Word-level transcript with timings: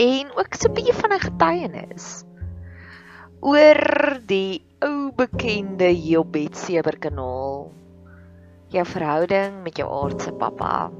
en 0.00 0.32
ook 0.36 0.54
so 0.56 0.68
'n 0.68 0.74
bietjie 0.74 0.96
van 1.02 1.12
'n 1.12 1.24
getuienis 1.26 2.08
oor 3.40 3.80
die 4.26 4.64
ou 4.84 5.12
bekende 5.16 5.88
Jobet 5.92 6.56
Seber 6.56 6.96
kanaal 6.98 7.70
jou 8.72 8.84
verhouding 8.86 9.62
met 9.64 9.76
jou 9.76 9.88
aardse 9.90 10.32
pappa. 10.32 10.90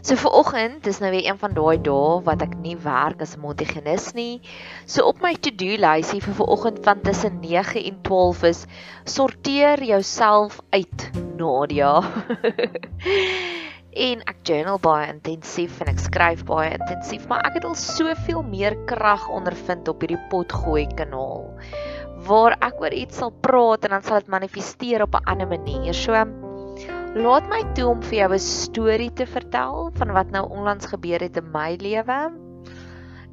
So 0.00 0.16
vir 0.16 0.32
oggend, 0.32 0.78
dis 0.84 0.98
nou 1.00 1.10
weer 1.12 1.26
een 1.28 1.38
van 1.38 1.52
daai 1.54 1.76
dae 1.84 2.20
wat 2.24 2.42
ek 2.42 2.54
nie 2.64 2.76
werk 2.84 3.20
as 3.20 3.36
'n 3.36 3.40
montigenis 3.44 4.14
nie. 4.14 4.40
So 4.86 5.04
op 5.04 5.20
my 5.20 5.34
to-do 5.34 5.76
lysie 5.76 6.20
vir 6.24 6.34
vanoggend 6.34 6.84
van 6.84 7.00
tussen 7.00 7.40
9 7.40 7.84
en 7.84 8.00
12 8.02 8.42
is 8.42 8.66
sorteer 9.04 9.84
jouself 9.84 10.60
uit, 10.70 11.10
Nadia. 11.36 12.00
en 13.92 14.22
ek 14.30 14.36
journal 14.46 14.78
baie 14.78 15.08
intensief 15.10 15.80
en 15.80 15.88
ek 15.88 15.98
skryf 15.98 16.44
baie 16.46 16.70
intensief, 16.76 17.26
maar 17.28 17.42
ek 17.46 17.58
het 17.58 17.64
al 17.64 17.74
soveel 17.74 18.42
meer 18.42 18.76
krag 18.86 19.28
ondervind 19.28 19.88
op 19.88 20.00
hierdie 20.00 20.20
potgooi 20.30 20.86
kanaal 20.94 21.48
waar 22.26 22.56
ek 22.60 22.80
oor 22.82 22.94
iets 22.94 23.20
sal 23.22 23.32
praat 23.44 23.86
en 23.86 23.96
dan 23.96 24.04
sal 24.04 24.20
dit 24.20 24.28
manifesteer 24.32 25.02
op 25.02 25.14
'n 25.16 25.24
ander 25.24 25.48
manier. 25.48 25.94
So 25.94 26.12
laat 27.14 27.48
my 27.48 27.62
toe 27.74 27.88
om 27.88 28.02
vir 28.02 28.18
jou 28.18 28.32
'n 28.32 28.38
storie 28.38 29.12
te 29.12 29.26
vertel 29.26 29.90
van 29.94 30.12
wat 30.12 30.30
nou 30.30 30.48
onlangs 30.48 30.86
gebeur 30.86 31.20
het 31.20 31.36
in 31.36 31.50
my 31.50 31.76
lewe. 31.80 32.30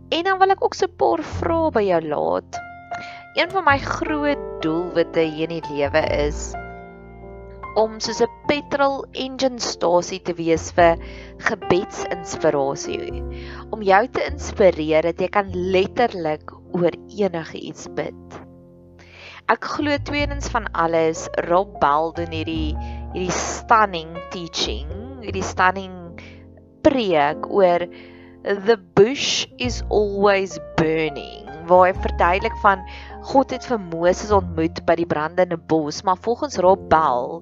En 0.09 0.23
dan 0.23 0.39
wil 0.39 0.49
ek 0.49 0.63
ook 0.63 0.73
so 0.73 0.85
'n 0.85 0.95
paar 0.97 1.23
vrae 1.23 1.71
by 1.71 1.81
jou 1.81 2.01
laat. 2.01 2.59
Een 3.35 3.51
van 3.51 3.63
my 3.63 3.77
groot 3.77 4.61
doelwitte 4.61 5.19
hier 5.19 5.51
in 5.51 5.61
die 5.61 5.69
lewe 5.69 6.01
is 6.27 6.55
om 7.77 7.99
soos 8.01 8.21
'n 8.25 8.31
petrol 8.49 9.05
engine 9.13 9.61
stasie 9.61 10.19
te 10.25 10.33
wees 10.33 10.71
vir 10.77 10.97
gebedsinspirasie. 11.45 13.21
Om 13.69 13.85
jou 13.85 14.03
te 14.07 14.25
inspireer 14.25 15.05
dat 15.05 15.21
jy 15.21 15.29
kan 15.29 15.51
letterlik 15.53 16.51
oor 16.73 16.93
enige 17.07 17.61
iets 17.61 17.85
bid. 17.93 18.39
Ek 19.47 19.63
glo 19.77 19.95
tweedens 20.03 20.49
van 20.51 20.65
alles 20.73 21.27
Rob 21.47 21.77
Bell 21.79 22.11
doen 22.17 22.33
hierdie 22.33 22.73
hierdie 23.13 23.31
stunning 23.31 24.17
teaching, 24.33 24.89
hierdie 25.21 25.45
stunning 25.45 25.93
preek 26.83 27.45
oor 27.47 27.85
the 28.43 28.77
bush 28.95 29.45
is 29.57 29.83
always 29.89 30.57
burning 30.77 31.47
waar 31.67 31.89
hy 31.89 31.95
verduidelik 31.99 32.57
van 32.63 32.83
God 33.27 33.51
het 33.51 33.65
vir 33.67 33.79
Moses 33.91 34.31
ontmoet 34.31 34.79
by 34.87 34.95
die 34.99 35.07
brandende 35.09 35.57
bos, 35.59 36.01
maar 36.07 36.19
volgens 36.23 36.59
Rob 36.63 36.87
Bell 36.91 37.41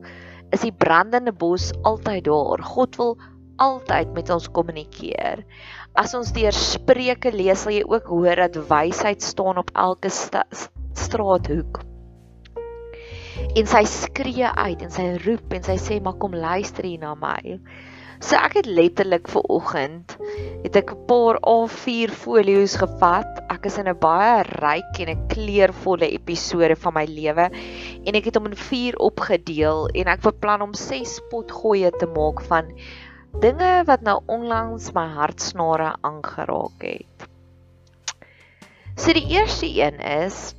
is 0.51 0.61
die 0.61 0.73
brandende 0.73 1.31
bos 1.31 1.72
altyd 1.83 2.25
daar. 2.28 2.63
God 2.63 2.95
wil 3.00 3.17
altyd 3.57 4.13
met 4.13 4.29
ons 4.29 4.47
kommunikeer. 4.51 5.44
As 5.95 6.13
ons 6.17 6.33
deur 6.35 6.56
Spreuke 6.56 7.31
lees, 7.31 7.63
sal 7.63 7.75
jy 7.78 7.83
ook 7.88 8.09
hoor 8.11 8.44
dat 8.45 8.59
wysheid 8.69 9.23
staan 9.23 9.61
op 9.61 9.72
elke 9.73 10.11
straathoek. 10.11 11.81
En 13.55 13.67
sy 13.67 13.84
skree 13.88 14.47
uit 14.47 14.81
en 14.84 14.91
sy 14.91 15.05
roep 15.23 15.53
en 15.55 15.63
sy 15.63 15.75
sê 15.79 16.00
maar 16.03 16.17
kom 16.19 16.35
luister 16.35 16.88
hier 16.88 17.01
na 17.03 17.16
my. 17.19 17.59
So 18.23 18.39
ek 18.39 18.59
het 18.59 18.67
letterlik 18.67 19.28
ver 19.31 19.44
oggend 19.51 20.16
het 20.63 20.75
ek 20.75 20.91
'n 20.91 21.05
paar 21.07 21.39
A4 21.44 22.11
folio's 22.11 22.75
gevat. 22.79 23.44
Ek 23.55 23.69
is 23.69 23.77
in 23.79 23.88
'n 23.88 23.95
baie 24.03 24.43
ryk 24.43 24.97
en 24.99 25.09
'n 25.11 25.27
kleurvolle 25.31 26.07
episode 26.11 26.75
van 26.75 26.93
my 26.97 27.05
lewe 27.07 27.45
en 28.03 28.17
ek 28.19 28.25
het 28.27 28.35
hom 28.35 28.49
in 28.49 28.57
4 28.59 28.97
opgedeel 28.99 29.88
en 30.01 30.11
ek 30.11 30.25
beplan 30.25 30.66
om 30.66 30.73
6 30.75 31.13
potgoeie 31.31 31.91
te 31.95 32.09
maak 32.17 32.43
van 32.49 32.73
dinge 33.39 33.71
wat 33.88 34.03
nou 34.03 34.17
onlangs 34.27 34.91
my 34.97 35.05
hartsnare 35.07 35.93
aangeraak 36.09 36.83
het. 36.83 37.27
So 38.99 39.16
die 39.16 39.27
eerste 39.38 39.72
een 39.72 40.03
is 40.03 40.51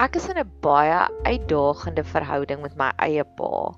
ek 0.00 0.16
is 0.16 0.28
in 0.32 0.40
'n 0.40 0.50
baie 0.64 1.04
uitdagende 1.28 2.04
verhouding 2.04 2.62
met 2.64 2.80
my 2.80 2.92
eie 2.96 3.24
pa. 3.36 3.74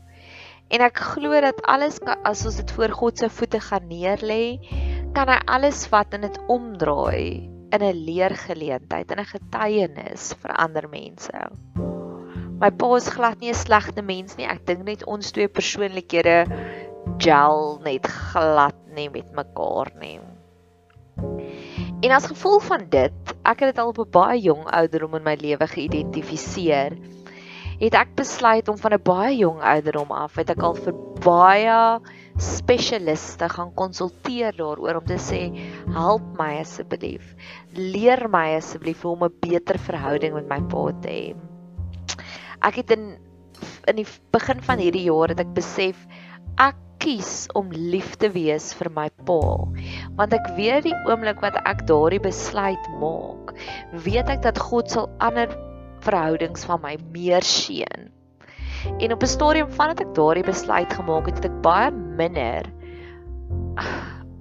En 0.71 0.81
ek 0.81 0.99
glo 1.15 1.41
dat 1.41 1.59
alles 1.63 1.99
as 2.23 2.47
ons 2.47 2.57
dit 2.63 2.71
voor 2.71 2.91
God 2.91 3.19
se 3.19 3.29
voete 3.31 3.61
gaan 3.61 3.87
neerlê, 3.91 4.59
kan 5.17 5.31
hy 5.33 5.39
alles 5.49 5.87
vat 5.89 6.13
en 6.13 6.27
dit 6.27 6.35
omdraai 6.53 7.49
in 7.73 7.83
'n 7.83 8.01
leergeleentheid 8.05 9.11
en 9.11 9.21
'n 9.23 9.33
getuienis 9.33 10.35
vir 10.43 10.53
ander 10.65 10.89
mense. 10.93 11.41
My 12.61 12.71
pa 12.71 12.89
is 12.97 13.09
glad 13.09 13.41
nie 13.41 13.49
'n 13.49 13.55
slegte 13.55 14.03
mens 14.03 14.37
nie. 14.37 14.45
Ek 14.45 14.67
dink 14.67 14.85
net 14.85 15.05
ons 15.05 15.33
twee 15.33 15.49
persoonlikhede 15.49 16.45
gel 17.19 17.81
net 17.85 18.07
glad 18.07 18.77
nie 18.93 19.09
met 19.09 19.33
mekaar 19.33 19.91
nie. 20.01 20.21
En 22.05 22.11
as 22.13 22.29
gevolg 22.29 22.63
van 22.63 22.85
dit, 22.91 23.35
ek 23.45 23.61
het 23.61 23.75
dit 23.75 23.79
al 23.79 23.89
op 23.89 23.99
'n 23.99 24.11
baie 24.11 24.41
jong 24.41 24.69
ouderdom 24.69 25.15
in 25.15 25.25
my 25.25 25.37
lewe 25.41 25.67
geïdentifiseer 25.67 26.93
het 27.81 27.95
ek 27.95 28.15
besluit 28.17 28.69
om 28.69 28.77
van 28.77 28.93
'n 28.93 29.03
baie 29.03 29.37
jong 29.37 29.61
ouderdom 29.63 30.13
af 30.13 30.37
het 30.37 30.51
ek 30.51 30.63
al 30.63 30.75
vir 30.75 30.95
baie 31.25 32.01
spesialiste 32.43 33.49
gaan 33.49 33.73
konsulteer 33.75 34.57
daaroor 34.57 35.01
om 35.01 35.07
te 35.09 35.19
sê 35.21 35.43
help 35.95 36.25
my 36.39 36.53
asseblief 36.61 37.35
leer 37.77 38.27
my 38.33 38.57
asseblief 38.57 39.03
hoe 39.03 39.15
om 39.17 39.25
'n 39.29 39.39
beter 39.41 39.79
verhouding 39.79 40.35
met 40.35 40.49
my 40.49 40.61
pa 40.73 40.85
te 41.03 41.15
hê 41.19 41.35
ek 42.63 42.83
het 42.83 42.91
in 42.97 43.07
in 43.89 43.97
die 43.97 44.09
begin 44.33 44.61
van 44.61 44.79
hierdie 44.79 45.07
jaar 45.07 45.29
het 45.29 45.41
ek 45.41 45.55
besef 45.55 45.97
ek 46.59 46.77
kies 46.99 47.47
om 47.55 47.71
lief 47.71 48.17
te 48.17 48.29
wees 48.33 48.73
vir 48.75 48.91
my 48.91 49.09
pa 49.29 49.41
want 50.19 50.33
ek 50.33 50.53
weet 50.57 50.85
die 50.89 50.99
oomblik 51.09 51.41
wat 51.41 51.57
ek 51.65 51.87
daardie 51.87 52.21
besluit 52.21 52.91
maak 53.01 53.55
weet 53.93 54.29
ek 54.29 54.43
dat 54.43 54.59
God 54.59 54.91
sal 54.91 55.09
ander 55.19 55.49
verhoudings 56.07 56.67
van 56.69 56.83
my 56.83 56.95
meer 57.13 57.45
seën. 57.47 58.11
En 58.99 59.13
op 59.13 59.23
'n 59.23 59.27
stadium 59.27 59.71
vandat 59.71 60.01
ek 60.01 60.15
daardie 60.15 60.45
besluit 60.45 60.93
gemaak 60.93 61.27
het, 61.27 61.37
het 61.37 61.53
ek 61.53 61.63
baie 61.63 61.91
minder 61.91 62.65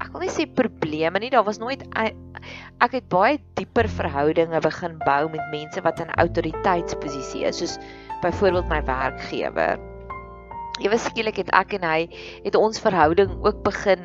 ek 0.03 0.11
wil 0.13 0.23
nie 0.23 0.31
sê 0.31 0.45
probleme 0.57 1.19
nie, 1.19 1.31
daar 1.33 1.45
was 1.47 1.59
nooit 1.61 1.83
ek 1.95 2.93
het 2.93 3.07
baie 3.11 3.39
dieper 3.57 3.87
verhoudinge 3.89 4.59
begin 4.63 4.97
bou 5.03 5.23
met 5.31 5.51
mense 5.53 5.81
wat 5.85 6.01
in 6.03 6.11
autoriteitsposisie 6.21 7.45
is, 7.49 7.61
soos 7.61 7.77
byvoorbeeld 8.23 8.69
my 8.69 8.81
werkgewer. 8.85 9.81
Ewe 10.83 10.99
skielik 10.99 11.39
het 11.39 11.51
ek 11.55 11.77
en 11.79 11.87
hy 11.87 11.99
het 12.43 12.57
ons 12.59 12.81
verhouding 12.83 13.31
ook 13.47 13.63
begin 13.63 14.03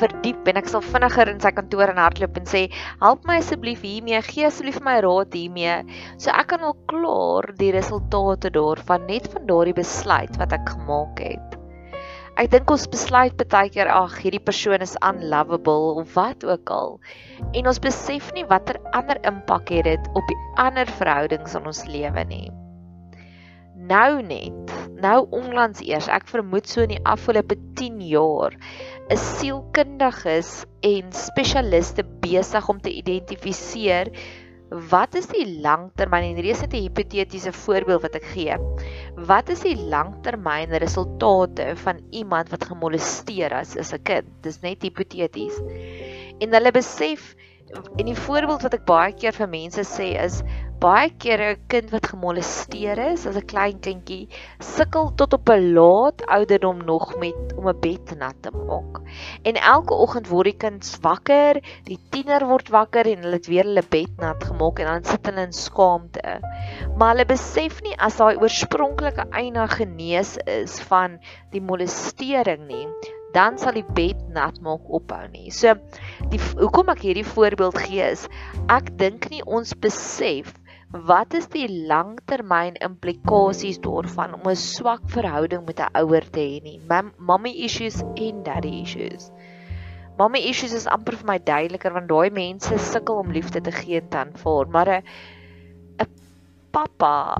verdiep 0.00 0.48
en 0.50 0.60
ek 0.60 0.70
sal 0.70 0.84
vinniger 0.84 1.30
in 1.32 1.42
sy 1.42 1.52
kantoor 1.56 1.92
en 1.92 2.00
hardloop 2.02 2.38
en 2.40 2.48
sê 2.50 2.62
help 3.02 3.26
my 3.28 3.38
asseblief 3.40 3.84
hiermee 3.86 4.20
gee 4.28 4.46
asseblief 4.48 4.80
my 4.84 4.98
raad 5.04 5.36
hiermee. 5.36 5.76
So 6.22 6.34
ek 6.34 6.50
kan 6.52 6.66
al 6.66 6.76
klaar 6.90 7.52
die 7.60 7.72
resultate 7.76 8.52
daarvan 8.54 9.06
net 9.10 9.28
van 9.34 9.46
daardie 9.50 9.76
besluit 9.76 10.36
wat 10.42 10.56
ek 10.56 10.74
gemaak 10.74 11.22
het. 11.22 11.56
Ek 12.36 12.50
dink 12.52 12.68
ons 12.68 12.84
besluit 12.92 13.32
baie 13.52 13.70
keer 13.72 13.88
ag 13.88 14.18
hierdie 14.20 14.42
persoon 14.44 14.82
is 14.84 14.98
unlovable 15.00 16.02
of 16.02 16.12
wat 16.18 16.44
ook 16.44 16.68
al. 16.68 16.98
En 17.56 17.70
ons 17.72 17.80
besef 17.80 18.28
nie 18.36 18.44
watter 18.50 18.76
ander 18.92 19.16
impak 19.24 19.72
het 19.72 19.88
dit 19.88 20.10
op 20.12 20.28
die 20.28 20.38
ander 20.60 20.90
verhoudings 20.98 21.56
in 21.56 21.72
ons 21.72 21.86
lewe 21.88 22.26
nie. 22.28 22.46
Nou 23.88 24.20
net 24.24 24.76
nou 25.00 25.18
onlangs 25.36 25.80
eers 25.84 26.08
ek 26.12 26.28
vermoed 26.28 26.68
so 26.68 26.84
in 26.84 26.94
die 26.94 27.02
afgelope 27.08 27.56
10 27.80 28.00
jaar 28.08 28.54
is 29.12 29.22
sielkundiges 29.38 30.64
en 30.86 31.12
spesialiste 31.14 32.02
besig 32.22 32.68
om 32.68 32.80
te 32.82 32.90
identifiseer 32.90 34.10
wat 34.90 35.14
is 35.14 35.28
die 35.30 35.44
langtermyn 35.62 36.24
en 36.26 36.38
hierdie 36.40 36.50
is 36.50 36.62
'n 36.66 36.74
hipotetiese 36.74 37.52
voorbeeld 37.54 38.02
wat 38.02 38.16
ek 38.18 38.26
gee. 38.34 38.56
Wat 39.14 39.48
is 39.48 39.60
die 39.62 39.76
langtermyn 39.76 40.74
resultate 40.82 41.76
van 41.76 42.02
iemand 42.10 42.50
wat 42.50 42.64
gemolesteer 42.64 43.52
is 43.60 43.76
as 43.76 43.94
'n 43.94 44.02
kind? 44.02 44.26
Dis 44.42 44.60
net 44.62 44.82
hipoteties. 44.82 45.54
En 46.40 46.52
hulle 46.52 46.72
besef 46.72 47.36
en 47.96 48.06
die 48.06 48.18
voorbeeld 48.26 48.62
wat 48.62 48.74
ek 48.74 48.84
baie 48.86 49.12
keer 49.12 49.32
vir 49.32 49.48
mense 49.48 49.82
sê 49.82 50.14
is 50.18 50.42
baie 50.86 51.08
keer 51.22 51.40
'n 51.42 51.62
kind 51.72 51.88
wat 51.90 52.06
gemolesteer 52.12 52.98
is 53.04 53.24
as 53.26 53.36
'n 53.38 53.48
klein 53.52 53.78
kindjie 53.86 54.28
sukkel 54.62 55.08
tot 55.18 55.32
op 55.34 55.48
'n 55.50 55.72
laat 55.78 56.22
ouderdom 56.36 56.84
nog 56.90 57.06
met 57.22 57.54
om 57.58 57.66
'n 57.68 57.80
bed 57.86 58.12
nat 58.20 58.36
te 58.42 58.50
maak. 58.54 59.00
En 59.42 59.56
elke 59.74 59.94
oggend 60.04 60.28
word 60.28 60.50
die 60.50 60.60
kind 60.64 60.84
wakker, 61.02 61.58
die 61.90 61.98
tiener 62.10 62.46
word 62.46 62.68
wakker 62.68 63.10
en 63.12 63.24
hulle 63.24 63.38
het 63.40 63.50
weer 63.50 63.66
hulle 63.66 63.82
bed 63.96 64.12
nat 64.22 64.44
gemaak 64.44 64.78
en 64.78 64.86
dan 64.86 65.04
sit 65.04 65.26
hulle 65.26 65.46
in 65.48 65.52
skaamte. 65.52 66.38
Maar 66.96 67.10
hulle 67.14 67.26
besef 67.34 67.82
nie 67.82 67.96
as 67.98 68.18
daai 68.22 68.36
oorspronklike 68.36 69.26
eina 69.30 69.66
genees 69.66 70.36
is 70.46 70.78
van 70.92 71.18
die 71.50 71.60
molestering 71.60 72.66
nie 72.70 72.86
dan 73.34 73.58
sal 73.58 73.74
die 73.76 73.84
bed 73.96 74.28
nat 74.32 74.60
maak 74.64 74.86
ophou 74.88 75.24
nie. 75.32 75.50
So 75.50 75.74
die 76.30 76.40
hoekom 76.54 76.88
ek 76.94 77.02
hierdie 77.04 77.26
voorbeeld 77.34 77.78
gee 77.88 78.06
is 78.12 78.28
ek 78.70 78.94
dink 79.02 79.28
nie 79.30 79.42
ons 79.44 79.74
besef 79.74 80.54
wat 80.90 81.34
is 81.34 81.48
die 81.50 81.66
langtermyn 81.88 82.76
implikasies 82.78 83.80
daarvan 83.82 84.34
om 84.34 84.46
'n 84.46 84.56
swak 84.56 85.02
verhouding 85.10 85.66
met 85.66 85.80
'n 85.80 85.90
ouer 86.02 86.24
te 86.30 86.40
hê 86.40 86.62
nie? 86.62 86.80
Mommy 87.18 87.50
issues 87.50 88.02
en 88.14 88.42
daddy 88.42 88.82
issues. 88.82 89.30
Mommy 90.18 90.38
issues 90.38 90.72
is 90.72 90.86
amper 90.86 91.16
vir 91.16 91.26
my 91.26 91.38
duideliker 91.38 91.92
want 91.92 92.08
daai 92.08 92.30
mense 92.30 92.78
sukkel 92.78 93.18
om 93.18 93.32
liefde 93.32 93.60
te 93.60 93.72
gee 93.72 94.00
en 94.00 94.08
te 94.08 94.16
aanvaar, 94.16 94.68
maar 94.68 94.88
'n 94.88 95.02
'n 96.00 96.08
pappa 96.70 97.36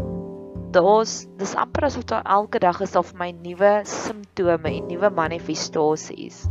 daar's 0.72 1.26
dis 1.38 1.54
amper 1.54 1.84
asof 1.84 2.04
daar 2.04 2.24
elke 2.24 2.58
dag 2.58 2.80
is 2.80 2.92
daar 2.92 3.04
vir 3.04 3.18
my 3.18 3.30
nuwe 3.30 3.80
simptome 3.84 4.76
en 4.76 4.86
nuwe 4.86 5.10
manifestasies. 5.10 6.48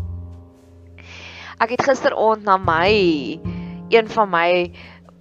Ek 1.59 1.69
het 1.69 1.83
gisteraand 1.83 2.43
na 2.43 2.57
my 2.57 2.89
een 3.89 4.07
van 4.09 4.29
my 4.29 4.71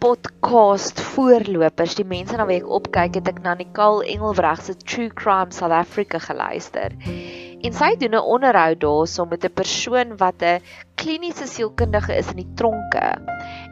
podcast 0.05 0.99
voorlopers, 1.15 1.95
die 1.97 2.05
mense 2.05 2.37
na 2.37 2.45
wie 2.45 2.59
ek 2.61 2.67
opkyk, 2.77 3.15
het 3.17 3.29
ek 3.31 3.39
na 3.41 3.55
Nicole 3.57 4.05
Engelbreg 4.13 4.61
se 4.61 4.75
True 4.77 5.09
Crime 5.17 5.55
South 5.57 5.73
Africa 5.73 6.19
geluister. 6.21 6.93
En 7.65 7.73
sy 7.73 7.89
doen 7.97 8.13
'n 8.13 8.29
onderhoud 8.35 8.83
daarso 8.83 9.25
met 9.25 9.47
'n 9.49 9.55
persoon 9.61 10.13
wat 10.21 10.43
'n 10.43 10.61
kliniese 11.01 11.47
sielkundige 11.49 12.13
is 12.13 12.29
in 12.33 12.37
die 12.43 12.53
tronke. 12.55 13.17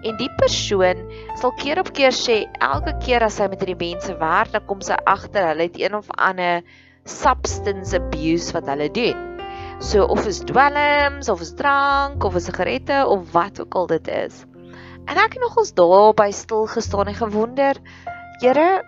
En 0.09 0.17
die 0.17 0.31
persoon 0.39 1.05
sal 1.37 1.53
keer 1.53 1.79
op 1.79 1.93
keer 1.93 2.17
sê 2.17 2.49
elke 2.61 2.97
keer 3.05 3.23
as 3.23 3.37
sy 3.37 3.49
met 3.49 3.61
hierdie 3.61 3.93
mense 3.93 4.17
werk, 4.17 4.53
dan 4.53 4.65
kom 4.67 4.81
sy 4.81 4.97
agter 5.05 5.49
hulle 5.49 5.69
het 5.69 5.77
een 5.77 5.95
of 5.95 6.09
ander 6.17 6.63
substance 7.05 7.93
abuse 7.93 8.53
wat 8.53 8.67
hulle 8.67 8.89
doen. 8.89 9.37
So 9.81 10.05
of 10.05 10.27
is 10.27 10.41
dwelms 10.41 11.29
of 11.29 11.41
is 11.41 11.53
drank 11.53 12.25
of 12.25 12.35
is 12.35 12.45
sigarette 12.45 13.05
of 13.07 13.33
wat 13.33 13.61
ook 13.61 13.75
al 13.75 13.87
dit 13.87 14.09
is. 14.09 14.47
En 15.11 15.19
ek 15.19 15.37
het 15.37 15.43
nogals 15.43 15.75
daar 15.75 16.15
by 16.15 16.31
stil 16.31 16.67
gestaan 16.71 17.11
en 17.11 17.19
gewonder, 17.19 17.79
Here, 18.43 18.83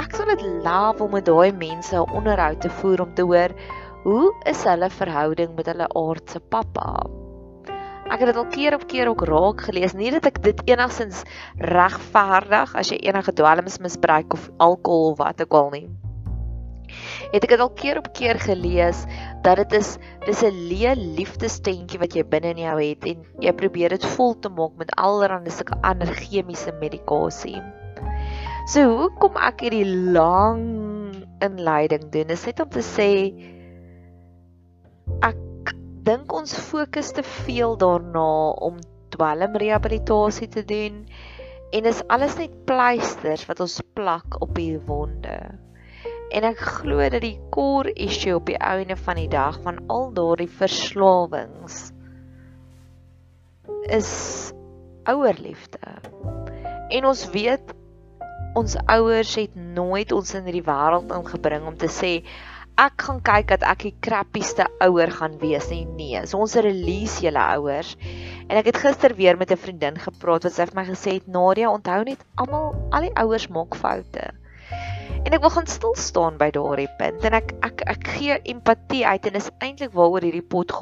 ek 0.00 0.14
sal 0.16 0.30
dit 0.32 0.42
love 0.64 1.04
om 1.04 1.12
met 1.12 1.26
daai 1.28 1.52
mense 1.52 1.96
'n 1.96 2.12
onderhoud 2.16 2.60
te 2.60 2.70
voer 2.80 3.02
om 3.04 3.14
te 3.14 3.22
hoor 3.22 3.52
hoe 4.04 4.32
is 4.44 4.64
hulle 4.64 4.88
verhouding 4.90 5.54
met 5.56 5.66
hulle 5.66 5.88
aardse 5.88 6.40
pappa. 6.40 7.04
Ek 8.06 8.20
het 8.20 8.26
dit 8.32 8.36
al 8.36 8.46
keer 8.46 8.74
op 8.74 8.86
keer 8.86 9.08
ook 9.08 9.26
raak 9.26 9.60
gelees, 9.60 9.92
nie 9.92 10.10
dat 10.10 10.26
ek 10.26 10.42
dit 10.42 10.62
enigsins 10.64 11.24
regverdig 11.58 12.74
as 12.74 12.88
jy 12.88 12.96
enige 12.96 13.32
dwelms 13.32 13.78
misbruik 13.78 14.32
of 14.32 14.50
alkohol 14.56 15.10
of 15.10 15.18
wat 15.18 15.42
ook 15.42 15.52
al 15.52 15.70
nie 15.70 15.88
het 17.36 17.44
ek 17.44 17.52
dit 17.52 17.62
al 17.62 17.72
keer 17.76 17.98
op 18.00 18.08
keer 18.16 18.38
gelees 18.40 19.04
dat 19.44 19.60
dit 19.60 19.76
is 19.78 19.96
dis 20.24 20.42
'n 20.42 20.60
leë 20.70 20.94
liefdestentjie 20.96 22.00
wat 22.00 22.16
jy 22.16 22.24
binne 22.24 22.54
in 22.56 22.62
jou 22.64 22.76
het 22.80 23.04
en 23.06 23.24
jy 23.44 23.52
probeer 23.52 23.92
dit 23.92 24.06
vol 24.16 24.34
te 24.40 24.48
maak 24.48 24.76
met 24.80 24.94
allerlei 24.96 25.50
sulke 25.50 25.76
ander 25.82 26.08
chemiese 26.08 26.72
medikasie. 26.80 27.60
So 28.66 28.82
hoekom 28.98 29.36
ek 29.36 29.60
hierdie 29.60 29.86
lang 30.16 30.64
inleiding 31.44 32.08
doen 32.10 32.32
is 32.34 32.46
net 32.46 32.60
om 32.60 32.70
te 32.72 32.82
sê 32.82 33.10
ek 35.22 35.74
dink 36.08 36.32
ons 36.32 36.56
fokus 36.70 37.12
te 37.12 37.22
veel 37.22 37.76
daarna 37.76 38.56
om 38.68 38.80
dwelmrehabilitasie 39.14 40.48
te 40.48 40.64
doen 40.64 41.04
en 41.72 41.84
is 41.84 42.02
alles 42.08 42.36
net 42.40 42.64
pleisters 42.66 43.46
wat 43.46 43.60
ons 43.60 43.80
plak 43.94 44.40
op 44.40 44.54
die 44.54 44.78
wonde. 44.88 45.65
En 46.34 46.46
ek 46.48 46.58
glo 46.58 47.04
dat 47.12 47.22
die 47.22 47.38
core 47.54 47.92
issue 47.92 48.34
op 48.34 48.46
die 48.50 48.58
einde 48.58 48.96
van 48.96 49.20
die 49.20 49.30
dag 49.30 49.60
van 49.62 49.78
al 49.92 50.10
daardie 50.16 50.50
verslawings 50.50 51.92
is 53.94 54.10
ouerliefde. 55.06 55.78
En 56.90 57.06
ons 57.06 57.22
weet 57.30 57.74
ons 58.56 58.76
ouers 58.90 59.34
het 59.36 59.54
nooit 59.54 60.12
ons 60.12 60.34
in 60.34 60.46
hierdie 60.48 60.64
wêreld 60.66 61.12
ingebring 61.14 61.66
om 61.68 61.76
te 61.78 61.90
sê 61.92 62.12
ek 62.76 63.04
gaan 63.06 63.20
kyk 63.24 63.48
dat 63.54 63.62
ek 63.64 63.84
die 63.86 63.94
krappieste 64.04 64.66
ouer 64.84 65.12
gaan 65.18 65.38
wees 65.40 65.68
nie. 65.72 65.84
Nee, 65.96 66.24
so 66.28 66.42
ons 66.44 66.56
release 66.60 67.22
julle 67.24 67.44
ouers. 67.56 67.94
En 68.48 68.58
ek 68.60 68.68
het 68.72 68.80
gister 68.84 69.14
weer 69.16 69.38
met 69.40 69.52
'n 69.52 69.60
vriendin 69.60 69.96
gepraat 69.96 70.44
wat 70.44 70.52
sy 70.52 70.66
vir 70.66 70.76
my 70.76 70.84
gesê 70.84 71.14
het, 71.16 71.28
"Nadia, 71.28 71.70
onthou 71.70 72.04
net 72.04 72.24
almal 72.36 72.74
al 72.92 73.08
die 73.08 73.16
ouers 73.16 73.48
maak 73.48 73.74
foute." 73.74 74.32
En 75.24 75.34
ek 75.34 75.42
wil 75.42 75.54
gaan 75.56 75.66
stil 75.70 75.96
staan 75.98 76.36
by 76.40 76.50
daardie 76.54 76.90
punt 76.98 77.24
en 77.26 77.38
ek 77.38 77.54
ek 77.66 77.82
ek 77.96 78.12
gee 78.18 78.36
empatie 78.52 79.02
uit 79.06 79.26
en 79.26 79.40
is 79.40 79.50
eintlik 79.58 79.96
waaroor 79.96 80.26
hierdie 80.26 80.44
pot 80.54 80.72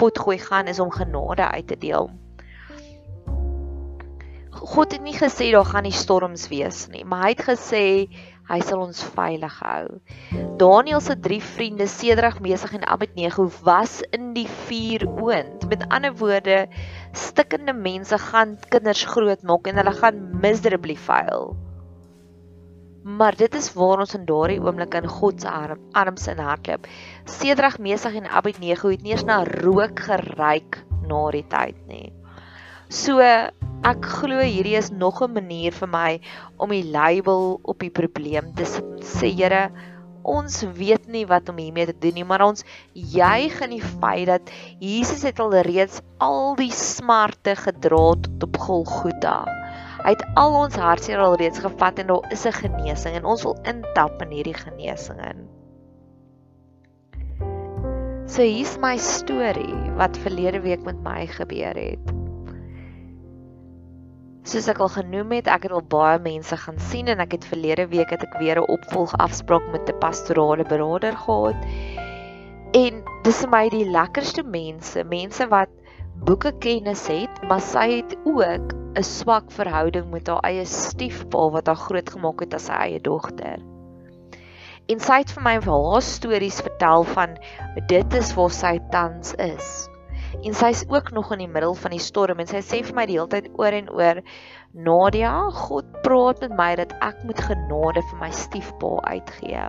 pot 0.00 0.20
gooi 0.26 0.38
gaan 0.38 0.68
is 0.72 0.80
om 0.82 0.92
genade 0.92 1.48
uit 1.48 1.66
te 1.72 1.78
deel. 1.80 2.10
God 4.64 4.92
het 4.94 5.02
nie 5.02 5.16
gesê 5.16 5.50
daar 5.52 5.66
gaan 5.68 5.84
nie 5.84 5.92
storms 5.92 6.46
wees 6.48 6.86
nie, 6.88 7.02
maar 7.04 7.26
hy 7.26 7.32
het 7.34 7.42
gesê 7.48 7.82
hy 8.48 8.58
sal 8.64 8.84
ons 8.84 9.00
veilig 9.16 9.56
hou. 9.64 9.84
Daniël 10.60 11.00
se 11.04 11.16
drie 11.20 11.40
vriende, 11.42 11.86
Sedrag, 11.88 12.40
Mesig 12.44 12.74
en 12.76 12.84
Abednego 12.84 13.48
was 13.64 14.02
in 14.12 14.32
die 14.36 14.46
vuur 14.66 15.06
oond. 15.08 15.64
Met 15.68 15.86
ander 15.88 16.12
woorde, 16.20 16.64
stikkende 17.16 17.72
mense 17.76 18.18
gaan 18.28 18.58
kinders 18.68 19.04
grootmaak 19.08 19.68
en 19.68 19.80
hulle 19.80 19.96
gaan 20.00 20.20
miserably 20.44 20.96
fail. 20.96 21.54
Maar 23.04 23.36
dit 23.36 23.54
is 23.54 23.66
waar 23.76 24.00
ons 24.00 24.14
in 24.16 24.24
daardie 24.24 24.62
oomblik 24.64 24.94
in 24.96 25.06
God 25.12 25.42
se 25.44 25.50
arm, 25.50 25.80
arms 25.92 26.24
in 26.32 26.38
hardloop. 26.40 26.86
Sedrag 27.28 27.76
Mesig 27.78 28.16
en 28.16 28.30
Abednego 28.32 28.88
het 28.88 29.02
nie 29.04 29.12
eens 29.12 29.26
na 29.28 29.42
rook 29.44 30.00
geruik 30.06 30.78
na 31.04 31.20
die 31.34 31.44
tyd 31.52 31.76
nie. 31.90 32.08
So 32.88 33.20
ek 33.20 34.08
glo 34.08 34.40
hierdie 34.40 34.78
is 34.80 34.88
nog 34.90 35.20
'n 35.20 35.36
manier 35.36 35.72
vir 35.72 35.88
my 35.88 36.20
om 36.56 36.70
die 36.70 36.84
label 36.84 37.60
op 37.62 37.78
die 37.78 37.90
probleem 37.90 38.54
te 38.56 38.64
sê, 38.64 39.28
Here, 39.28 39.70
ons 40.22 40.62
weet 40.72 41.06
nie 41.06 41.26
wat 41.26 41.48
om 41.48 41.58
hiermee 41.60 41.86
te 41.86 41.98
doen 42.00 42.14
nie, 42.14 42.24
maar 42.24 42.40
ons 42.40 42.64
juig 42.94 43.60
in 43.60 43.70
die 43.76 43.84
feit 43.84 44.26
dat 44.26 44.50
Jesus 44.80 45.22
het 45.22 45.40
al 45.40 45.52
reeds 45.60 46.00
al 46.18 46.56
die 46.56 46.72
smarte 46.72 47.54
gedra 47.54 48.14
tot 48.16 48.42
op 48.48 48.56
Golgotha. 48.56 49.63
Hy 50.04 50.12
het 50.12 50.24
al 50.36 50.52
ons 50.52 50.74
hartseer 50.76 51.20
al 51.24 51.38
reeds 51.40 51.62
gevat 51.64 51.98
en 52.02 52.10
daar 52.10 52.32
is 52.34 52.44
'n 52.46 52.52
genesing 52.52 53.14
en 53.16 53.24
ons 53.24 53.42
wil 53.42 53.56
intap 53.64 54.22
in 54.22 54.34
hierdie 54.36 54.58
genesing 54.58 55.20
in. 55.30 55.48
So 58.26 58.42
hier's 58.42 58.76
my 58.78 58.96
storie 58.96 59.90
wat 59.96 60.18
verlede 60.18 60.60
week 60.60 60.84
met 60.84 61.00
my 61.02 61.26
gebeur 61.26 61.74
het. 61.74 62.12
Soos 64.44 64.68
ek 64.68 64.78
al 64.78 64.88
genoem 64.92 65.30
het, 65.32 65.46
ek 65.48 65.62
het 65.62 65.72
al 65.72 65.86
baie 65.88 66.18
mense 66.20 66.56
gaan 66.56 66.78
sien 66.78 67.08
en 67.08 67.20
ek 67.24 67.32
het 67.38 67.44
verlede 67.48 67.86
week 67.88 68.10
het 68.10 68.22
ek 68.22 68.36
weer 68.38 68.60
'n 68.60 68.68
opvolgafspraak 68.76 69.72
met 69.72 69.88
'n 69.88 69.98
pastorale 69.98 70.64
beraader 70.64 71.16
gehad. 71.16 71.56
En 72.74 73.02
dis 73.22 73.40
vir 73.40 73.50
my 73.50 73.68
die 73.68 73.88
lekkerste 73.88 74.42
mense, 74.42 75.04
mense 75.04 75.48
wat 75.48 75.70
boeke 76.14 76.52
kennis 76.58 77.06
het, 77.10 77.42
maar 77.48 77.60
sy 77.60 77.86
het 77.96 78.16
ook 78.24 78.74
'n 78.94 79.02
swak 79.02 79.50
verhouding 79.50 80.10
met 80.10 80.26
haar 80.26 80.42
eie 80.42 80.64
stiefpa 80.64 81.50
wat 81.50 81.66
haar 81.66 81.82
grootgemaak 81.86 82.40
het 82.40 82.54
as 82.54 82.66
sy 82.66 82.72
eie 82.72 83.00
dogter. 83.00 83.58
En 84.86 85.00
sy 85.00 85.18
het 85.18 85.32
vir 85.32 85.42
my 85.42 85.58
haar 85.60 86.02
stories 86.02 86.60
vertel 86.60 87.04
van 87.04 87.36
dit 87.86 88.14
is 88.14 88.34
waar 88.34 88.50
sy 88.50 88.78
tans 88.90 89.34
is 89.34 89.88
en 90.42 90.54
sy's 90.54 90.84
ook 90.88 91.10
nog 91.10 91.32
in 91.32 91.38
die 91.38 91.48
middel 91.48 91.74
van 91.74 91.94
die 91.94 92.02
storm 92.02 92.38
en 92.42 92.50
sy 92.50 92.60
sê 92.64 92.82
vir 92.84 92.96
my 92.96 93.06
die 93.08 93.16
hele 93.16 93.30
tyd 93.32 93.48
oor 93.60 93.72
en 93.72 93.90
oor 93.94 94.20
Nadia, 94.74 95.32
God 95.54 95.88
praat 96.02 96.42
met 96.42 96.56
my 96.58 96.70
dat 96.82 96.94
ek 97.04 97.22
moet 97.24 97.40
genade 97.48 98.02
vir 98.10 98.20
my 98.20 98.30
stiefpa 98.34 98.96
uitgee. 99.06 99.68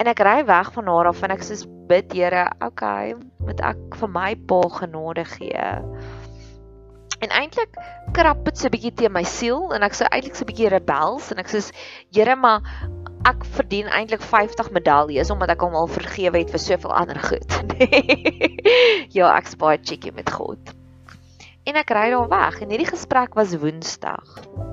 En 0.00 0.08
ek 0.08 0.22
ry 0.24 0.38
weg 0.48 0.72
van 0.72 0.88
haar 0.88 1.10
af 1.10 1.20
en 1.26 1.34
ek 1.34 1.44
sê 1.44 1.58
bid 1.90 2.14
Here, 2.16 2.46
okay, 2.64 3.12
moet 3.44 3.60
ek 3.60 3.98
vir 4.00 4.10
my 4.14 4.30
pa 4.48 4.60
genade 4.80 5.26
gee. 5.34 5.66
En 7.20 7.34
eintlik 7.36 7.76
krap 8.16 8.40
dit 8.46 8.56
so 8.56 8.68
'n 8.68 8.72
bietjie 8.72 8.94
teen 8.96 9.12
my 9.12 9.24
siel 9.28 9.74
en 9.76 9.84
ek 9.84 9.92
sê 9.98 10.08
eintlik 10.08 10.38
so 10.38 10.46
'n 10.46 10.50
bietjie 10.52 10.72
rebels 10.72 11.28
en 11.32 11.42
ek 11.42 11.52
sê 11.52 11.60
Here, 12.16 12.36
maar 12.36 12.64
ek 13.28 13.44
verdien 13.44 13.92
eintlik 13.92 14.24
50 14.24 14.72
medaljes 14.72 15.30
omdat 15.30 15.52
ek 15.52 15.60
hom 15.60 15.76
al 15.76 15.90
vergewe 15.92 16.38
het 16.38 16.50
vir 16.50 16.64
soveel 16.64 16.96
ander 16.96 17.20
goed. 17.20 17.50
ja, 19.16 19.36
ek 19.36 19.52
spaar 19.52 19.78
chickie 19.84 20.16
met 20.16 20.32
God. 20.32 20.72
En 21.68 21.76
ek 21.76 21.92
ry 21.92 22.08
daar 22.10 22.28
weg 22.32 22.62
en 22.64 22.72
hierdie 22.72 22.88
gesprek 22.88 23.36
was 23.36 23.52
Woensdag. 23.52 24.69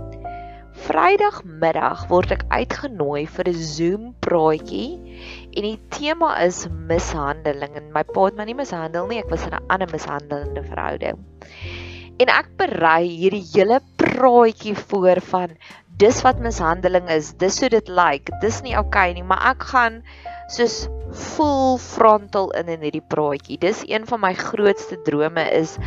Vrydagmiddag 0.86 2.03
word 2.12 2.34
ek 2.36 2.43
uitgenooi 2.53 3.25
vir 3.36 3.50
'n 3.50 3.63
Zoom 3.69 4.03
praatjie 4.22 5.00
en 5.57 5.65
die 5.65 5.79
tema 5.96 6.36
is 6.43 6.67
mishandeling 6.91 7.79
en 7.81 7.89
my 7.96 8.03
pa 8.03 8.27
het 8.27 8.38
my 8.38 8.46
nie 8.46 8.57
mishandel 8.60 9.07
nie, 9.10 9.19
ek 9.24 9.31
was 9.34 9.48
in 9.48 9.55
'n 9.57 9.65
ander 9.74 9.89
mishandelende 9.91 10.63
verhouding. 10.69 11.24
En 12.22 12.29
ek 12.34 12.53
berei 12.62 13.10
hierdie 13.10 13.46
hele 13.55 13.81
praatjie 13.98 14.75
voor 14.75 15.22
van 15.22 15.57
dis 15.98 16.22
wat 16.22 16.39
mishandeling 16.39 17.10
is. 17.10 17.34
Dis 17.41 17.60
hoe 17.62 17.69
dit 17.74 17.89
lyk. 17.89 18.29
Like. 18.29 18.38
Dis 18.41 18.62
nie 18.62 18.75
oukei 18.77 19.10
okay 19.10 19.13
nie, 19.13 19.24
maar 19.25 19.41
ek 19.53 19.63
gaan 19.74 20.03
soos 20.53 20.88
full 21.12 21.77
frontal 21.81 22.51
in 22.60 22.69
in 22.69 22.86
hierdie 22.86 23.05
praatjie. 23.13 23.57
Dis 23.62 23.84
een 23.88 24.05
van 24.05 24.22
my 24.22 24.34
grootste 24.38 25.01
drome 25.10 25.43
is 25.57 25.77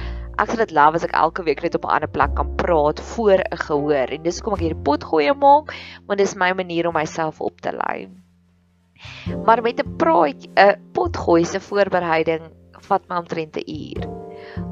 ek 0.40 0.52
sal 0.52 0.62
dit 0.62 0.72
love 0.72 0.96
as 0.96 1.04
ek 1.04 1.12
elke 1.20 1.44
week 1.44 1.60
net 1.62 1.74
op 1.76 1.84
'n 1.84 1.94
ander 1.96 2.08
plek 2.08 2.34
kan 2.34 2.54
praat 2.56 3.00
voor 3.12 3.40
'n 3.44 3.60
gehoor. 3.66 4.08
En 4.16 4.22
dis 4.22 4.40
kom 4.40 4.54
ek 4.54 4.64
hierdie 4.64 4.84
pot 4.88 5.04
gooi 5.04 5.32
maak, 5.34 5.74
want 6.06 6.18
dis 6.18 6.34
my 6.34 6.52
manier 6.52 6.86
om 6.88 6.94
myself 6.94 7.40
op 7.40 7.60
te 7.60 7.72
lei. 7.72 8.08
Maar 9.44 9.62
met 9.62 9.80
'n 9.80 9.96
praatjie, 9.96 10.50
'n 10.56 10.92
pot 10.92 11.16
gooi 11.16 11.44
se 11.44 11.60
voorbereiding 11.60 12.42
vat 12.88 13.08
my 13.08 13.16
omtrent 13.16 13.56
'n 13.56 13.68
uur. 13.68 14.08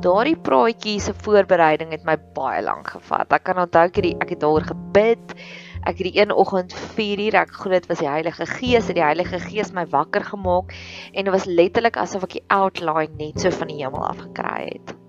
Daardie 0.01 0.37
praatjie 0.37 1.01
se 1.01 1.13
voorbereiding 1.15 1.91
het 1.91 2.05
my 2.05 2.17
baie 2.35 2.63
lank 2.63 2.89
gevat. 2.89 3.33
Ek 3.33 3.45
kan 3.45 3.59
onthou 3.59 3.85
ek 3.85 3.99
ek 3.99 4.29
het 4.31 4.41
daaroor 4.41 4.67
gebid. 4.73 5.35
Ek 5.85 5.99
het 5.99 6.13
die 6.13 6.21
een 6.21 6.33
oggend 6.33 6.75
4uur, 6.75 7.35
ek 7.35 7.53
glo 7.53 7.71
dit 7.71 7.87
was 7.87 7.99
die 7.99 8.09
Heilige 8.09 8.47
Gees, 8.47 8.87
het 8.87 8.97
die 8.97 9.05
Heilige 9.05 9.39
Gees 9.39 9.73
my 9.73 9.87
wakker 9.87 10.25
gemaak 10.25 10.73
en 11.13 11.25
dit 11.25 11.33
was 11.33 11.45
letterlik 11.45 11.97
asof 11.97 12.23
ek 12.23 12.33
die 12.41 12.47
outline 12.49 13.15
net 13.17 13.41
so 13.41 13.51
van 13.51 13.69
die 13.69 13.85
hemel 13.85 14.07
af 14.07 14.19
gekry 14.19 14.65
het. 14.73 15.08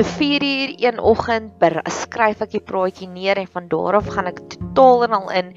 So 0.00 0.06
4 0.06 0.42
uur 0.42 0.70
een 0.80 0.98
oggend 0.98 1.64
skryf 1.92 2.38
ek 2.40 2.54
die 2.54 2.62
praatjie 2.64 3.08
neer 3.12 3.36
en 3.36 3.48
van 3.52 3.66
daar 3.68 3.98
af 3.98 4.06
gaan 4.14 4.30
ek 4.30 4.38
totaal 4.54 5.02
en 5.04 5.16
al 5.16 5.26
in 5.40 5.50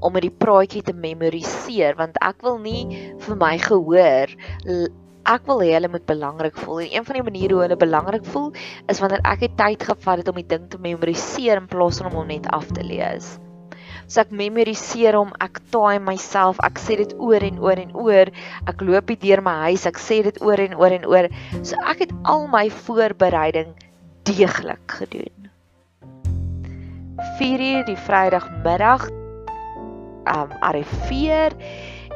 om 0.00 0.14
dit 0.16 0.24
die 0.24 0.38
praatjie 0.44 0.80
te 0.86 0.94
memoriseer 0.96 1.98
want 1.98 2.16
ek 2.24 2.40
wil 2.46 2.56
nie 2.62 2.86
vir 3.20 3.36
my 3.42 3.50
gehoor 3.60 4.32
ek 5.34 5.44
wil 5.50 5.60
hê 5.60 5.74
hulle 5.74 5.90
moet 5.92 6.06
belangrik 6.08 6.56
voel 6.62 6.80
en 6.86 6.94
een 6.94 7.06
van 7.10 7.18
die 7.18 7.26
maniere 7.26 7.58
hoe 7.58 7.66
hulle 7.66 7.78
belangrik 7.82 8.24
voel 8.24 8.48
is 8.88 9.02
wanneer 9.04 9.20
ek 9.34 9.44
die 9.44 9.50
tyd 9.60 9.84
gevat 9.90 10.22
het 10.22 10.32
om 10.32 10.40
die 10.40 10.48
ding 10.54 10.64
te 10.72 10.80
memoriseer 10.80 11.60
in 11.60 11.68
plaas 11.68 12.00
van 12.00 12.08
om 12.08 12.22
hom 12.22 12.32
net 12.32 12.48
af 12.56 12.72
te 12.72 12.86
lees. 12.86 13.34
So 14.08 14.24
ek 14.24 14.32
memoriseer 14.32 15.20
hom, 15.20 15.36
ek 15.44 15.60
taai 15.70 16.00
myself, 16.00 16.56
ek 16.64 16.80
sê 16.80 16.96
dit 16.98 17.12
oor 17.20 17.44
en 17.46 17.60
oor 17.60 17.78
en 17.78 17.92
oor. 17.94 18.32
Ek 18.66 18.80
loop 18.82 19.12
hier 19.12 19.20
deur 19.22 19.44
my 19.44 19.54
huis, 19.68 19.84
ek 19.86 20.00
sê 20.02 20.22
dit 20.26 20.40
oor 20.42 20.58
en 20.58 20.74
oor 20.80 20.96
en 20.96 21.06
oor. 21.06 21.30
So 21.60 21.78
ek 21.92 22.08
het 22.08 22.16
al 22.24 22.48
my 22.50 22.64
voorbereiding 22.88 23.76
deeglik 24.30 24.98
gedoen. 25.00 25.48
4uur 27.38 27.84
die 27.88 27.98
Vrydagmiddag 27.98 29.08
um 30.30 30.52
arriveer 30.60 31.54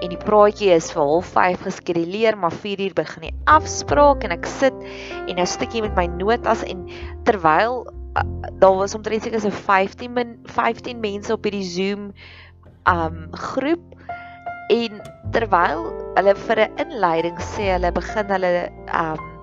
en 0.02 0.12
die 0.12 0.20
praatjie 0.20 0.70
is 0.74 0.90
vir 0.92 1.10
05:30 1.24 1.66
geskeduleer, 1.66 2.38
maar 2.38 2.52
4uur 2.52 2.94
begin 2.94 3.28
die 3.28 3.34
afspraak 3.50 4.24
en 4.24 4.34
ek 4.36 4.46
sit 4.46 4.74
en 5.26 5.34
nou 5.36 5.46
stukkie 5.46 5.82
met 5.82 5.96
my 5.98 6.06
notas 6.06 6.62
en 6.62 6.86
terwyl 7.24 7.84
daar 8.62 8.76
was 8.78 8.94
omtrent 8.94 9.26
seker 9.26 9.40
so 9.40 9.50
15 9.50 10.12
min 10.12 10.38
15 10.54 11.00
mense 11.00 11.32
op 11.32 11.44
hierdie 11.44 11.66
Zoom 11.66 12.12
um 12.86 13.28
groep 13.32 13.82
en 14.70 15.00
terwyl 15.34 15.88
hulle 16.14 16.34
vir 16.46 16.60
'n 16.68 16.84
inleiding 16.86 17.38
sê 17.54 17.72
hulle 17.74 17.90
begin 17.92 18.30
hulle 18.36 18.52
um 19.02 19.33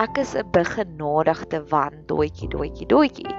ek 0.00 0.18
is 0.18 0.34
'n 0.34 0.48
begenadigde 0.52 1.60
wan 1.68 1.92
doetjie 2.06 2.48
doetjie 2.48 2.86
doetjie. 2.86 3.34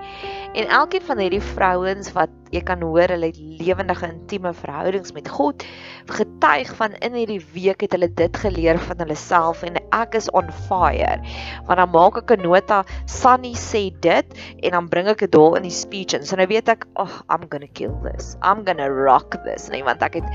En 0.53 0.69
elkeen 0.69 1.01
van 1.01 1.17
hierdie 1.17 1.41
vrouens 1.41 2.11
wat 2.13 2.29
jy 2.53 2.61
kan 2.61 2.81
hoor 2.85 3.09
hulle 3.09 3.31
het 3.31 3.39
lewendige 3.39 4.05
intieme 4.05 4.53
verhoudings 4.53 5.13
met 5.15 5.29
God, 5.29 5.63
getuig 6.05 6.69
van 6.77 6.93
in 7.01 7.15
hierdie 7.17 7.41
week 7.53 7.81
het 7.81 7.95
hulle 7.95 8.09
dit 8.13 8.37
geleer 8.37 8.77
van 8.79 9.01
hulle 9.01 9.17
self 9.17 9.63
en 9.63 9.79
ek 9.91 10.13
is 10.19 10.29
on 10.37 10.51
fire. 10.67 11.17
Want 11.65 11.81
dan 11.81 11.89
maak 11.89 12.17
ek 12.21 12.37
'n 12.37 12.45
nota, 12.45 12.83
Sunny 13.05 13.53
sê 13.57 13.89
dit 14.01 14.25
en 14.61 14.71
dan 14.71 14.89
bring 14.89 15.07
ek 15.07 15.25
dit 15.25 15.31
daar 15.31 15.57
in 15.57 15.63
die 15.63 15.73
speech 15.73 16.13
en 16.13 16.25
so 16.25 16.35
nou 16.35 16.47
weet 16.47 16.69
ek, 16.69 16.85
"Oh, 16.95 17.21
I'm 17.29 17.49
going 17.49 17.65
to 17.65 17.73
kill 17.73 17.95
this. 18.03 18.37
I'm 18.43 18.63
going 18.63 18.77
to 18.77 18.89
rock 18.89 19.43
this." 19.43 19.69
Nee, 19.69 19.83
want 19.83 20.01
ek 20.01 20.13
het 20.13 20.29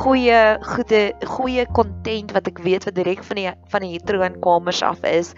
goeie 0.00 0.58
goeie 0.62 1.12
goeie 1.26 1.66
content 1.72 2.32
wat 2.32 2.46
ek 2.46 2.58
weet 2.58 2.84
wat 2.84 2.94
direk 2.94 3.22
van 3.22 3.36
die 3.36 3.52
van 3.68 3.80
die 3.82 4.00
troonkamers 4.00 4.82
af 4.82 5.04
is 5.04 5.34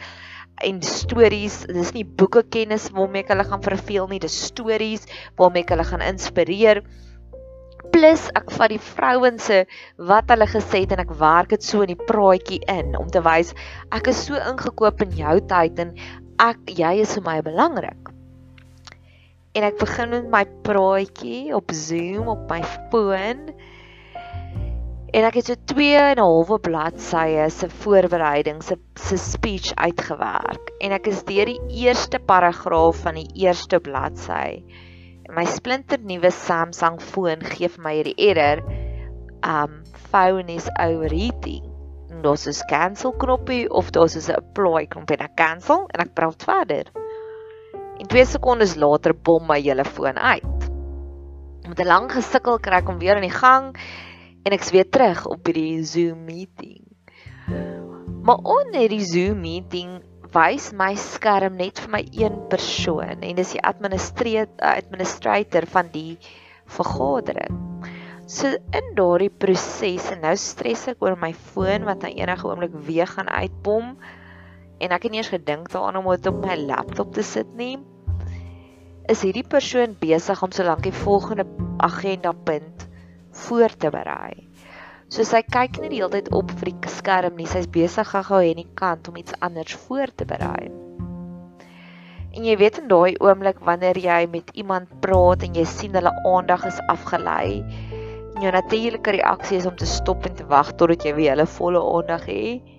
en 0.67 0.81
stories. 0.85 1.63
Dis 1.71 1.93
nie 1.97 2.05
boeke 2.05 2.43
kennis 2.53 2.89
waarmee 2.95 3.25
ek 3.25 3.33
hulle 3.35 3.47
gaan 3.49 3.65
verveel 3.65 4.11
nie, 4.11 4.21
dis 4.23 4.37
stories 4.51 5.07
waarmee 5.41 5.65
ek 5.65 5.75
hulle 5.75 5.87
gaan 5.89 6.05
inspireer. 6.05 6.83
Plus 7.91 8.29
ek 8.39 8.53
vat 8.55 8.71
die 8.71 8.83
vrouens 8.91 9.49
se 9.49 9.65
wat 10.11 10.31
hulle 10.31 10.47
gesê 10.51 10.85
het 10.85 10.95
en 10.95 11.03
ek 11.03 11.17
werk 11.19 11.55
dit 11.57 11.65
so 11.65 11.83
in 11.83 11.91
die 11.95 12.07
praatjie 12.11 12.61
in 12.71 12.93
om 12.99 13.09
te 13.11 13.23
wys 13.25 13.51
ek 13.97 14.13
is 14.13 14.21
so 14.29 14.39
ingekoop 14.39 15.01
in 15.07 15.17
jou 15.19 15.37
tyd 15.51 15.81
en 15.83 15.95
ek 16.41 16.71
jy 16.77 16.93
is 17.03 17.17
vir 17.19 17.27
my 17.27 17.39
belangrik. 17.45 18.13
En 19.59 19.67
ek 19.67 19.81
begin 19.81 20.13
met 20.13 20.29
my 20.31 20.45
praatjie 20.67 21.51
op 21.57 21.73
Zoom 21.75 22.31
op 22.31 22.47
my 22.53 22.61
foon. 22.93 23.49
En 25.11 25.25
ek 25.27 25.41
het 25.41 25.49
so 25.51 25.59
2 25.73 25.95
en 25.99 26.21
'n 26.21 26.23
halwe 26.23 26.61
bladsye 26.63 27.49
se 27.51 27.67
voorbereiding 27.83 28.63
se 28.63 28.77
se 28.95 29.17
speech 29.19 29.75
uitgewerk 29.75 30.71
en 30.79 30.93
ek 30.93 31.09
is 31.11 31.25
deur 31.27 31.51
die 31.51 31.83
eerste 31.83 32.19
paragraaf 32.19 33.01
van 33.03 33.19
die 33.19 33.27
eerste 33.35 33.81
bladsy. 33.81 34.63
My 35.35 35.45
splinter 35.45 35.99
nuwe 35.99 36.31
Samsung 36.31 37.01
foon 37.03 37.43
gee 37.43 37.69
vir 37.69 37.83
my 37.83 37.95
hierdie 37.97 38.15
error. 38.29 38.63
Um 39.43 39.83
phone 40.13 40.47
is 40.55 40.71
overheating. 40.79 41.67
Dis 42.23 42.47
'n 42.47 42.69
cancel 42.69 43.13
knoppie 43.13 43.67
of 43.71 43.91
dis 43.91 44.29
'n 44.29 44.37
apply 44.37 44.87
knoppie. 44.87 45.19
Ek 45.19 45.35
cancel 45.35 45.89
en 45.91 46.01
ek 46.07 46.15
praat 46.15 46.43
verder. 46.43 46.87
En 47.99 48.07
2 48.07 48.25
sekondes 48.25 48.77
later 48.77 49.13
bom 49.13 49.43
my 49.47 49.61
hele 49.61 49.85
foon 49.85 50.19
uit. 50.19 50.71
Met 51.67 51.81
'n 51.81 51.87
lang 51.87 52.13
gesukkel 52.13 52.61
kry 52.61 52.79
ek 52.79 52.87
hom 52.87 52.99
weer 52.99 53.17
in 53.17 53.27
die 53.27 53.39
gang 53.41 53.75
en 54.43 54.57
ek's 54.57 54.73
weer 54.73 54.89
terug 54.89 55.27
op 55.29 55.47
hierdie 55.47 55.85
Zoom 55.85 56.25
meeting. 56.25 56.81
Maar 58.23 58.41
onder 58.43 58.89
die 58.89 59.05
Zoom 59.05 59.41
meeting 59.41 60.01
wys 60.33 60.71
my 60.77 60.95
skerm 61.01 61.59
net 61.59 61.81
vir 61.83 61.91
my 61.91 62.01
een 62.15 62.37
persoon 62.53 63.25
en 63.25 63.39
dis 63.39 63.55
die 63.57 63.63
administrateur 63.67 64.47
administrator 64.63 65.67
van 65.67 65.91
die 65.93 66.19
vergadering. 66.71 67.59
So 68.31 68.53
in 68.77 68.93
daardie 68.95 69.33
proses 69.43 70.07
en 70.15 70.23
nou 70.23 70.37
stres 70.39 70.87
ek 70.93 71.03
oor 71.03 71.19
my 71.19 71.33
foon 71.35 71.89
wat 71.89 72.05
aan 72.07 72.15
enige 72.15 72.47
oomblik 72.47 72.77
weer 72.87 73.11
gaan 73.11 73.29
uitbom 73.29 73.97
en 74.81 74.95
ek 74.95 75.09
het 75.09 75.13
nie 75.13 75.21
eens 75.21 75.33
gedink 75.35 75.73
daaraan 75.73 75.99
om 76.01 76.13
dit 76.15 76.31
op 76.31 76.39
my 76.47 76.55
laptop 76.63 77.11
te 77.17 77.27
sit 77.27 77.51
nie. 77.59 77.75
Is 79.11 79.25
hierdie 79.27 79.45
persoon 79.45 79.99
besig 79.99 80.45
om 80.47 80.55
solank 80.55 80.87
die 80.87 80.95
volgende 80.95 81.49
agenda 81.83 82.33
punt 82.33 82.90
voor 83.47 83.77
te 83.77 83.91
berei. 83.95 84.47
So 85.11 85.27
sy 85.27 85.41
kyk 85.43 85.81
nie 85.83 85.91
die 85.91 86.03
hele 86.03 86.21
tyd 86.21 86.29
op 86.37 86.53
vir 86.61 86.71
die 86.71 86.93
skerm 86.93 87.35
nie. 87.39 87.49
Sy's 87.51 87.67
besig 87.67 88.13
gou-gou 88.13 88.45
aan 88.45 88.63
die 88.63 88.69
kant 88.79 89.09
om 89.11 89.19
iets 89.19 89.35
anders 89.43 89.75
voor 89.87 90.13
te 90.15 90.27
berei. 90.29 90.71
En 92.31 92.45
jy 92.47 92.55
weet 92.61 92.79
in 92.79 92.87
daai 92.91 93.17
oomblik 93.19 93.59
wanneer 93.67 93.99
jy 93.99 94.21
met 94.31 94.53
iemand 94.55 94.93
praat 95.03 95.43
en 95.43 95.57
jy 95.59 95.65
sien 95.67 95.97
hulle 95.99 96.13
aandag 96.31 96.63
is 96.69 96.79
afgelei, 96.93 97.59
jou 98.41 98.53
natuurlike 98.55 99.17
reaksie 99.17 99.59
is 99.59 99.67
om 99.67 99.75
te 99.77 99.89
stop 99.89 100.29
en 100.29 100.37
te 100.39 100.47
wag 100.53 100.71
totdat 100.79 101.03
jy 101.05 101.17
weer 101.17 101.35
hulle 101.35 101.49
volle 101.59 101.83
aandag 101.97 102.29
het, 102.31 102.71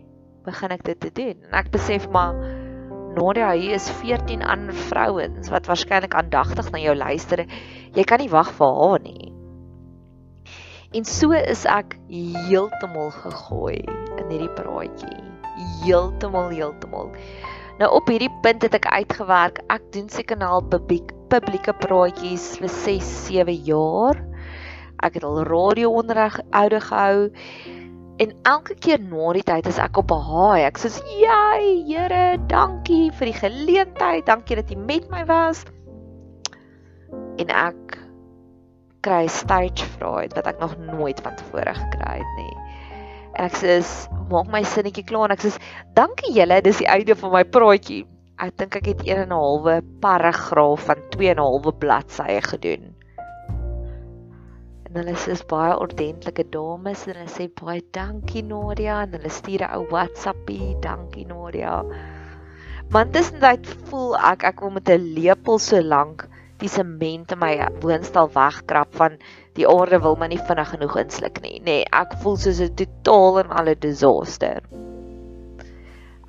begin 0.48 0.74
ek 0.78 0.86
dit 0.88 1.02
te 1.04 1.12
doen. 1.20 1.36
En 1.50 1.60
ek 1.60 1.72
besef 1.76 2.08
maar 2.16 2.40
Nadia 3.12 3.52
hier 3.52 3.76
is 3.76 3.90
14 4.00 4.40
ander 4.48 4.78
vrouens 4.88 5.52
wat 5.52 5.68
waarskynlik 5.68 6.16
aandagtig 6.16 6.72
na 6.72 6.80
jou 6.80 6.96
luister. 6.96 7.44
Jy 7.92 8.08
kan 8.08 8.24
nie 8.24 8.32
wag 8.32 8.56
vir 8.56 8.72
haar 8.80 9.04
nie. 9.04 9.31
En 10.92 11.06
so 11.08 11.32
is 11.32 11.64
ek 11.66 11.96
heeltemal 12.12 13.12
gegooi 13.16 13.80
in 13.88 14.26
hierdie 14.28 14.52
praatjie. 14.58 15.22
Heeltemal 15.86 16.52
heeltemal. 16.52 17.14
Nou 17.80 17.90
op 17.96 18.12
hierdie 18.12 18.32
punt 18.44 18.66
het 18.68 18.76
ek 18.76 18.90
uitgewerk. 18.92 19.62
Ek 19.72 19.86
doen 19.96 20.10
seker 20.12 20.38
nou 20.38 20.50
al 20.60 20.68
publiek 20.74 21.14
publieke 21.32 21.72
praatjies 21.80 22.58
vir 22.60 22.70
6, 22.70 23.12
7 23.30 23.56
jaar. 23.64 24.20
Ek 25.02 25.16
het 25.16 25.24
al 25.24 25.46
radio 25.48 25.94
onderrig 25.96 26.36
oude 26.52 26.82
gehou 26.84 27.32
En 28.22 28.34
elke 28.46 28.76
keer 28.78 29.00
na 29.02 29.32
die 29.34 29.42
tyd 29.42 29.66
as 29.66 29.80
ek 29.82 29.98
op 29.98 30.12
'n 30.14 30.26
haai, 30.30 30.62
ek 30.68 30.78
sê, 30.78 30.90
"Jy, 31.22 31.86
Here, 31.90 32.38
dankie 32.48 33.10
vir 33.12 33.26
die 33.26 33.40
geleentheid. 33.40 34.26
Dankie 34.26 34.56
dat 34.56 34.70
jy 34.70 34.78
met 34.78 35.10
my 35.10 35.26
was." 35.26 35.66
En 37.38 37.50
ek 37.50 37.98
kry 39.02 39.28
stage 39.28 39.86
fright 39.98 40.36
wat 40.38 40.48
ek 40.48 40.60
nog 40.60 40.78
nooit 40.78 41.20
van 41.26 41.36
tevore 41.36 41.74
gekry 41.74 42.16
het 42.22 42.34
nie. 42.38 42.56
En 43.34 43.46
ek 43.46 43.56
sê, 43.56 43.82
"Maak 44.30 44.48
my 44.52 44.64
sinnetjie 44.64 45.04
klaar." 45.04 45.30
En 45.30 45.38
ek 45.38 45.44
sê, 45.46 45.58
"Dankie 45.94 46.34
julle, 46.34 46.62
dis 46.62 46.78
die 46.78 46.88
einde 46.88 47.16
van 47.16 47.32
my 47.32 47.44
praatjie." 47.44 48.06
Ek 48.40 48.58
dink 48.58 48.76
ek 48.76 48.86
het 48.86 49.02
1 49.06 49.18
en 49.18 49.30
'n 49.30 49.32
halwe 49.32 49.82
paragraaf 50.02 50.80
van 50.86 50.98
2 51.10 51.30
en 51.30 51.38
'n 51.38 51.46
halwe 51.46 51.72
bladsye 51.74 52.42
gedoen 52.42 52.96
en 54.92 54.98
hulle 55.00 55.14
is 55.32 55.42
baie 55.48 55.76
ordentlike 55.80 56.44
dames 56.52 57.06
en 57.08 57.14
hulle 57.16 57.32
sê 57.32 57.46
baie 57.62 57.80
dankie 57.96 58.42
Nadia 58.44 58.98
en 59.06 59.14
hulle 59.16 59.30
stuur 59.32 59.64
'n 59.64 59.76
ou 59.78 59.86
WhatsAppie, 59.94 60.76
dankie 60.84 61.24
Nadia. 61.30 61.78
Want 62.92 63.14
tussentyd 63.16 63.70
voel 63.88 64.18
ek 64.32 64.44
ek 64.50 64.60
wil 64.60 64.74
met 64.78 64.90
'n 64.90 65.14
lepel 65.16 65.60
so 65.60 65.80
lank 65.80 66.28
die 66.62 66.70
sement 66.70 67.34
in 67.34 67.42
my 67.42 67.54
woonstel 67.84 68.30
wegkrap 68.36 68.94
van 69.00 69.18
die 69.58 69.68
aarde 69.68 70.00
wil 70.04 70.16
my 70.20 70.30
nie 70.32 70.40
vinnig 70.48 70.72
genoeg 70.76 70.96
insluk 71.04 71.42
nie. 71.44 71.58
Nee, 71.66 71.84
ek 71.92 72.16
voel 72.22 72.38
soos 72.38 72.62
'n 72.62 72.76
totaal 72.80 73.42
en 73.44 73.54
alle 73.60 73.76
disaster. 73.76 74.62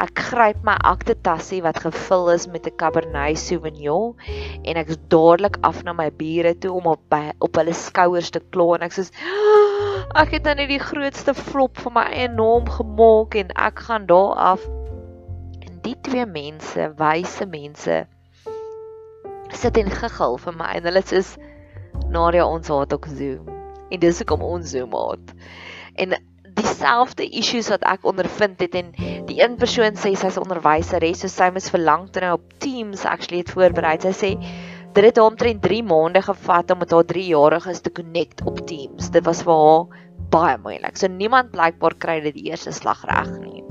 Ek 0.03 0.19
gryp 0.19 0.65
my 0.67 0.75
aktetassie 0.89 1.61
wat 1.63 1.79
gevul 1.85 2.31
is 2.33 2.49
met 2.51 2.67
'n 2.67 2.77
Cabernet 2.77 3.39
Sauvignon 3.39 4.17
en 4.65 4.77
ek 4.77 4.89
is 4.89 4.99
dadelik 5.09 5.59
af 5.63 5.85
na 5.85 5.93
my 5.93 6.11
bure 6.11 6.55
toe 6.59 6.73
om 6.73 6.87
op 6.87 7.03
by, 7.09 7.31
op 7.39 7.55
hulle 7.57 7.75
skouers 7.75 8.31
te 8.31 8.41
kla 8.41 8.75
en 8.75 8.83
ek 8.89 8.97
sê 8.97 9.05
ek 10.23 10.33
het 10.33 10.45
nou 10.45 10.55
net 10.55 10.69
die 10.69 10.83
grootste 10.83 11.35
flop 11.35 11.79
van 11.79 11.93
my 11.93 12.07
eie 12.11 12.29
naam 12.29 12.67
gemaak 12.67 13.35
en 13.35 13.55
ek 13.55 13.79
gaan 13.87 14.07
daar 14.07 14.35
af 14.35 14.67
en 15.61 15.79
die 15.83 15.97
twee 16.03 16.27
mense, 16.27 16.91
wyse 16.99 17.47
mense 17.47 18.07
sit 19.57 19.77
en 19.77 19.91
giggel 19.91 20.39
vir 20.39 20.59
my 20.59 20.73
en 20.79 20.91
hulle 20.91 21.05
sê 21.07 21.23
Nadia 22.13 22.47
ons 22.47 22.69
haat 22.69 22.93
ook 22.93 23.07
Zoom 23.07 23.49
en 23.93 24.01
dis 24.01 24.19
hoekom 24.23 24.43
ons 24.43 24.75
Zoom 24.75 24.97
haat 24.97 25.35
en 26.05 26.17
dieselfde 26.57 27.25
issues 27.39 27.71
wat 27.73 27.85
ek 27.89 28.05
ondervind 28.09 28.61
het 28.63 28.75
en 28.79 28.91
die 29.29 29.39
een 29.41 29.57
persoon 29.61 29.97
sê 29.97 30.13
sy's 30.19 30.37
'n 30.37 30.45
onderwyseres 30.45 31.23
so 31.23 31.29
sy 31.29 31.51
mis 31.55 31.71
verlang 31.71 32.09
toe 32.11 32.23
nou 32.25 32.35
op 32.39 32.59
Teams 32.59 33.05
actually 33.05 33.43
het 33.43 33.53
voorberei. 33.55 33.97
Sy 34.01 34.13
sê 34.13 34.31
dit 34.93 35.05
het 35.05 35.19
omtrent 35.19 35.63
3 35.63 35.83
maande 35.83 36.23
gevat 36.23 36.71
om 36.71 36.79
met 36.79 36.93
haar 36.93 37.05
3-jariges 37.05 37.81
te 37.81 37.93
connect 37.93 38.45
op 38.45 38.67
Teams. 38.67 39.11
Dit 39.11 39.25
was 39.25 39.43
vir 39.43 39.55
haar 39.55 39.87
baie 40.31 40.59
moeilik. 40.59 40.97
So 40.97 41.09
niemand 41.09 41.53
blykbaar 41.53 41.95
kry 41.99 42.21
dit 42.21 42.35
die 42.35 42.51
eerste 42.51 42.73
slag 42.73 43.05
reg 43.05 43.39
nie. 43.41 43.62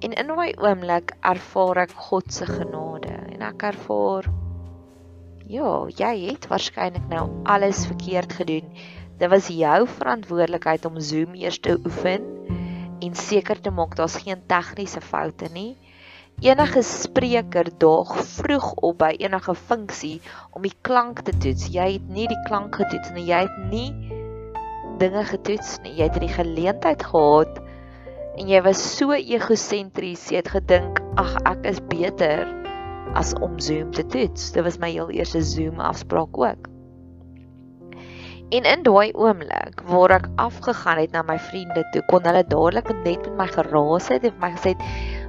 En 0.00 0.12
in 0.12 0.32
my 0.36 0.52
oomblik 0.56 1.16
ervaar 1.20 1.84
ek 1.84 1.96
God 2.08 2.32
se 2.32 2.46
genade 2.48 3.12
en 3.34 3.42
ek 3.50 3.66
ervaar 3.72 4.30
ja, 5.50 5.70
jy 5.90 6.14
het 6.28 6.46
waarskynlik 6.48 7.06
nou 7.10 7.26
alles 7.44 7.82
verkeerd 7.90 8.32
gedoen 8.38 8.70
Dit 9.20 9.28
was 9.28 9.50
jou 9.52 9.84
verantwoordelikheid 9.84 10.84
om 10.88 11.00
Zoom 11.00 11.34
eers 11.36 11.58
te 11.60 11.74
oefen 11.84 12.22
en 13.04 13.14
seker 13.14 13.58
te 13.60 13.70
maak 13.70 13.92
daar's 13.98 14.16
geen 14.16 14.40
tegniese 14.48 15.02
foute 15.04 15.50
nie. 15.52 15.76
Enige 16.40 16.80
spreker 16.82 17.68
daag 17.84 18.14
vroeg 18.30 18.70
op 18.80 18.96
by 19.02 19.10
enige 19.20 19.54
funksie 19.54 20.22
om 20.56 20.64
die 20.64 20.72
klank 20.88 21.20
te 21.26 21.34
toets. 21.36 21.68
Jy 21.68 21.86
het 21.98 22.08
nie 22.08 22.30
die 22.32 22.40
klank 22.48 22.80
getoets 22.80 23.12
nie. 23.12 23.26
Jy 23.28 23.42
het 23.44 23.58
nie 23.68 23.90
dinge 25.02 25.26
getoets 25.34 25.76
nie. 25.84 25.92
Jy 26.00 26.08
het 26.08 26.20
die 26.24 26.32
geleentheid 26.38 27.04
gehad 27.12 27.60
en 28.38 28.48
jy 28.48 28.60
was 28.62 28.80
so 28.96 29.12
egosentries. 29.12 30.28
Jy 30.30 30.42
het 30.42 30.48
gedink, 30.48 31.00
"Ag, 31.16 31.36
ek 31.46 31.66
is 31.66 31.80
beter 31.80 32.46
as 33.14 33.34
om 33.40 33.58
Zoom 33.58 33.90
te 33.92 34.06
toets." 34.06 34.52
Dit 34.52 34.64
was 34.64 34.78
my 34.78 34.90
heel 34.90 35.10
eerste 35.10 35.42
Zoom 35.42 35.80
afspraak 35.80 36.38
ook. 36.38 36.68
En 38.50 38.64
in 38.66 38.82
daai 38.82 39.12
oomblik 39.14 39.82
waar 39.86 40.10
ek 40.10 40.28
afgegaan 40.36 40.98
het 40.98 41.12
na 41.12 41.22
my 41.22 41.38
vriende 41.38 41.84
toe, 41.92 42.02
kon 42.10 42.24
hulle 42.26 42.42
dadelik 42.42 42.88
net 43.04 43.22
met 43.28 43.36
my 43.36 43.46
geraas 43.46 44.08
het 44.10 44.24
en 44.24 44.32
vir 44.32 44.40
my 44.40 44.50
gesê 44.56 44.74
het, 44.74 44.82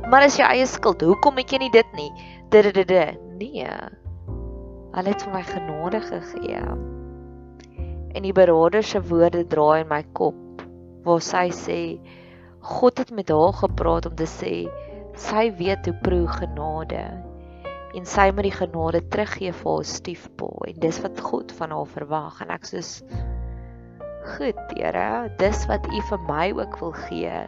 "Maar 0.10 0.26
is 0.26 0.38
jou 0.38 0.48
eie 0.50 0.66
skuld. 0.66 1.02
Hoekom 1.02 1.38
het 1.38 1.52
jy 1.52 1.58
nie 1.58 1.70
dit 1.70 1.94
nie?" 1.94 2.12
Dididide. 2.50 3.18
Nee. 3.38 3.68
Hulle 4.92 5.10
het 5.10 5.22
vir 5.22 5.34
my 5.34 5.44
genade 5.44 6.02
gegee. 6.02 6.64
En 8.14 8.24
die 8.24 8.34
beraader 8.34 8.84
se 8.84 9.02
woorde 9.02 9.48
draai 9.48 9.82
in 9.82 9.88
my 9.88 10.04
kop 10.14 10.36
waar 11.04 11.22
sy 11.22 11.50
sê, 11.50 12.00
"God 12.62 12.98
het 12.98 13.12
met 13.12 13.30
haar 13.30 13.54
gepraat 13.54 14.06
om 14.06 14.16
te 14.16 14.30
sê 14.30 14.56
sy 15.16 15.52
weet 15.58 15.86
hoe 15.86 15.98
proe 16.02 16.28
genade 16.28 17.04
en 17.96 18.06
sy 18.08 18.30
moet 18.32 18.48
die 18.48 18.56
genade 18.56 19.02
teruggee 19.12 19.52
vir 19.52 19.72
haar 19.72 19.88
stiefpa 19.88 20.50
en 20.70 20.80
dis 20.80 21.00
wat 21.04 21.20
God 21.20 21.52
van 21.58 21.74
haar 21.76 21.90
verwag. 21.96 22.42
En 22.44 22.54
ek 22.56 22.68
sê 22.70 22.84
goed 24.36 24.60
Here 24.78 25.32
dis 25.42 25.66
wat 25.70 25.88
u 25.90 26.02
vir 26.10 26.22
my 26.28 26.52
ook 26.56 26.78
wil 26.80 26.94
gee. 27.08 27.40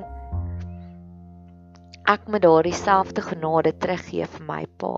Ek 2.10 2.26
moet 2.28 2.44
daardie 2.44 2.76
selfde 2.76 3.24
genade 3.24 3.72
teruggee 3.80 4.28
vir 4.28 4.48
my 4.48 4.66
pa. 4.78 4.96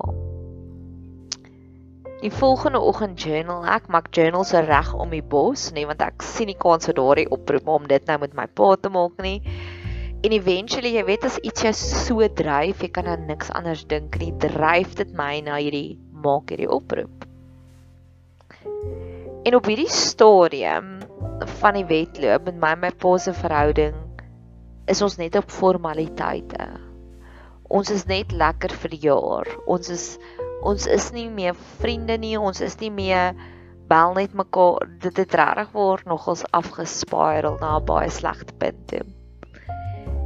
Die 2.24 2.32
volgende 2.34 2.80
oggend 2.82 3.22
journal 3.22 3.68
ek 3.70 3.92
maak 3.92 4.10
journals 4.16 4.56
reg 4.56 4.94
om 4.98 5.12
die 5.14 5.22
bos 5.22 5.70
nee 5.76 5.86
want 5.86 6.02
ek 6.02 6.26
sien 6.26 6.50
nie 6.50 6.58
kans 6.58 6.90
vir 6.90 6.98
daardie 6.98 7.30
oproep 7.30 7.68
om 7.70 7.86
dit 7.92 8.08
nou 8.10 8.18
met 8.24 8.34
my 8.34 8.48
pa 8.48 8.72
te 8.82 8.90
maak 8.90 9.20
nie 9.22 9.38
En 10.26 10.34
eventually, 10.34 10.96
jy 10.96 11.04
weet 11.06 11.26
as 11.28 11.36
iets 11.46 11.62
jou 11.62 11.72
so 11.78 12.26
dryf, 12.40 12.80
jy 12.82 12.88
kan 12.90 13.06
aan 13.12 13.28
niks 13.30 13.52
anders 13.54 13.84
dink 13.92 14.16
nie, 14.18 14.32
dryf 14.42 14.96
dit 14.98 15.12
my 15.14 15.36
na 15.46 15.60
hierdie 15.62 16.00
maak 16.26 16.50
hierdie 16.50 16.70
oproep. 16.72 17.26
En 19.46 19.58
op 19.60 19.68
hierdie 19.70 19.92
stadium 19.94 20.88
van 21.60 21.78
die 21.78 21.86
wedloop 21.86 22.48
met 22.50 22.58
my 22.64 22.72
en 22.74 22.82
my 22.88 22.90
pa 23.04 23.12
se 23.22 23.36
verhouding 23.38 24.00
is 24.90 25.04
ons 25.06 25.20
net 25.22 25.38
op 25.38 25.54
formaliteite. 25.54 26.70
Ons 27.70 27.92
is 27.94 28.08
net 28.10 28.34
lekker 28.34 28.74
vir 28.82 28.94
die 28.96 29.02
jaar. 29.04 29.52
Ons 29.70 29.92
is 29.94 30.08
ons 30.66 30.88
is 30.90 31.12
nie 31.14 31.28
meer 31.30 31.54
vriende 31.84 32.18
nie, 32.18 32.34
ons 32.42 32.64
is 32.66 32.80
nie 32.82 32.90
meer 32.90 33.38
bel 33.92 34.18
net 34.18 34.34
mekaar. 34.34 34.90
Dit 35.06 35.22
het 35.22 35.38
regtig 35.38 35.70
word 35.78 36.10
nogals 36.10 36.42
afgespiral 36.50 37.62
na 37.62 37.76
'n 37.78 37.86
baie 37.86 38.10
slegte 38.10 38.58
punt 38.58 38.82
toe 38.90 39.06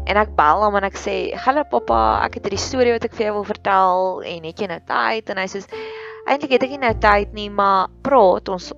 en 0.09 0.17
ek 0.17 0.31
bel 0.37 0.63
hom 0.65 0.77
en 0.79 0.87
ek 0.87 0.97
sê, 0.97 1.15
"Hallo 1.37 1.63
pappa, 1.69 2.25
ek 2.25 2.39
het 2.39 2.49
hierdie 2.49 2.65
storie 2.65 2.93
wat 2.95 3.05
ek 3.05 3.13
vir 3.13 3.27
jou 3.27 3.33
wil 3.35 3.45
vertel 3.45 4.23
en 4.25 4.43
het 4.43 4.59
jy 4.59 4.67
nou 4.67 4.79
tyd?" 4.79 5.29
En 5.29 5.37
hy 5.37 5.45
sê, 5.45 5.61
"Eintlik 6.27 6.51
het 6.51 6.63
ek 6.63 6.69
nie 6.69 6.83
nou 6.85 6.93
tyd 6.93 7.33
nie, 7.33 7.49
maar 7.49 7.87
praat 8.01 8.49
ons 8.49 8.73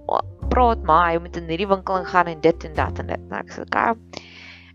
praat 0.50 0.84
maar, 0.84 1.14
jy 1.14 1.20
moet 1.20 1.38
in 1.38 1.48
hierdie 1.48 1.68
winkel 1.68 1.98
ingaan 1.98 2.28
en 2.28 2.42
dit 2.42 2.66
en 2.66 2.74
dat 2.74 3.00
en 3.00 3.08
dit." 3.08 3.20
En 3.32 3.38
ek 3.40 3.52
sê, 3.52 3.62
"Oké." 3.62 3.96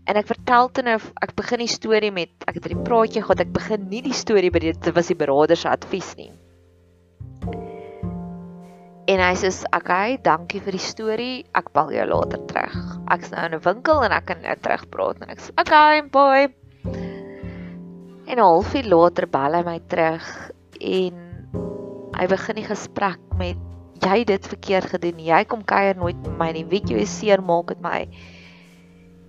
En 0.07 0.15
ek 0.15 0.27
vertel 0.27 0.69
toe 0.69 0.83
nou 0.83 0.97
ek 1.21 1.35
begin 1.35 1.59
die 1.59 1.67
storie 1.67 2.11
met 2.11 2.29
ek 2.47 2.55
het 2.55 2.63
hierdie 2.63 2.83
praatjie 2.83 3.21
gehad. 3.21 3.41
Ek 3.41 3.53
begin 3.53 3.89
nie 3.89 4.01
die 4.01 4.13
storie 4.13 4.49
by 4.49 4.59
dit 4.59 4.95
was 4.95 5.07
die 5.07 5.15
beraader 5.15 5.57
se 5.57 5.69
advies 5.69 6.15
nie. 6.15 6.31
En 9.07 9.21
hy 9.23 9.35
sê, 9.39 9.47
"Oké, 9.47 9.77
okay, 9.77 10.17
dankie 10.21 10.59
vir 10.59 10.71
die 10.75 10.83
storie. 10.83 11.45
Ek 11.55 11.71
bel 11.71 11.91
jou 11.91 12.05
later 12.05 12.39
terug. 12.45 12.75
Ek's 13.09 13.31
nou 13.31 13.45
in 13.45 13.53
'n 13.53 13.63
winkel 13.63 14.03
en 14.03 14.11
ek 14.11 14.25
kan 14.25 14.41
nou 14.41 14.55
terug 14.55 14.89
praat." 14.89 15.21
En 15.21 15.29
ek 15.29 15.39
sê, 15.39 15.49
"Oké, 15.51 15.61
okay, 15.61 16.01
boy." 16.01 16.53
En 18.27 18.37
'n 18.37 18.43
halfuur 18.43 18.83
later 18.83 19.27
bel 19.27 19.53
hy 19.53 19.63
my 19.63 19.79
terug 19.87 20.51
en 20.81 21.13
hy 22.19 22.27
begin 22.27 22.55
die 22.55 22.67
gesprek 22.67 23.19
met, 23.37 23.57
"Jy 24.01 24.17
het 24.19 24.27
dit 24.27 24.47
verkeerd 24.47 24.89
gedoen. 24.89 25.19
Jy 25.19 25.45
kom 25.45 25.63
kuier 25.63 25.95
nooit 25.95 26.17
met 26.27 26.37
my 26.37 26.51
nie. 26.51 26.65
Weet 26.65 26.89
jy 26.89 26.97
hoe 26.97 27.05
seer 27.05 27.41
maak 27.41 27.67
dit 27.67 27.81
my?" 27.81 28.09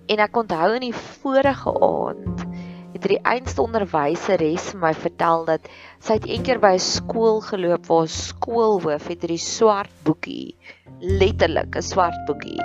En 0.08 0.18
ek 0.18 0.36
onthou 0.36 0.74
in 0.74 0.80
die 0.80 0.94
vorige 0.94 1.70
aand 1.80 2.46
het 2.92 3.02
die 3.02 3.22
einste 3.22 3.62
onderwyseres 3.62 4.72
vir 4.72 4.80
my 4.80 4.94
vertel 4.94 5.44
dat 5.44 5.68
sy 5.98 6.14
het 6.16 6.26
eendag 6.30 6.60
by 6.62 6.72
'n 6.76 6.82
skool 6.82 7.40
geloop 7.42 7.86
waar 7.90 8.08
skoolhoof 8.08 9.06
het 9.10 9.24
hierdie 9.24 9.42
swart 9.42 9.94
boekie, 10.06 10.54
letterlik 11.00 11.76
'n 11.76 11.82
swart 11.82 12.18
boekie, 12.26 12.60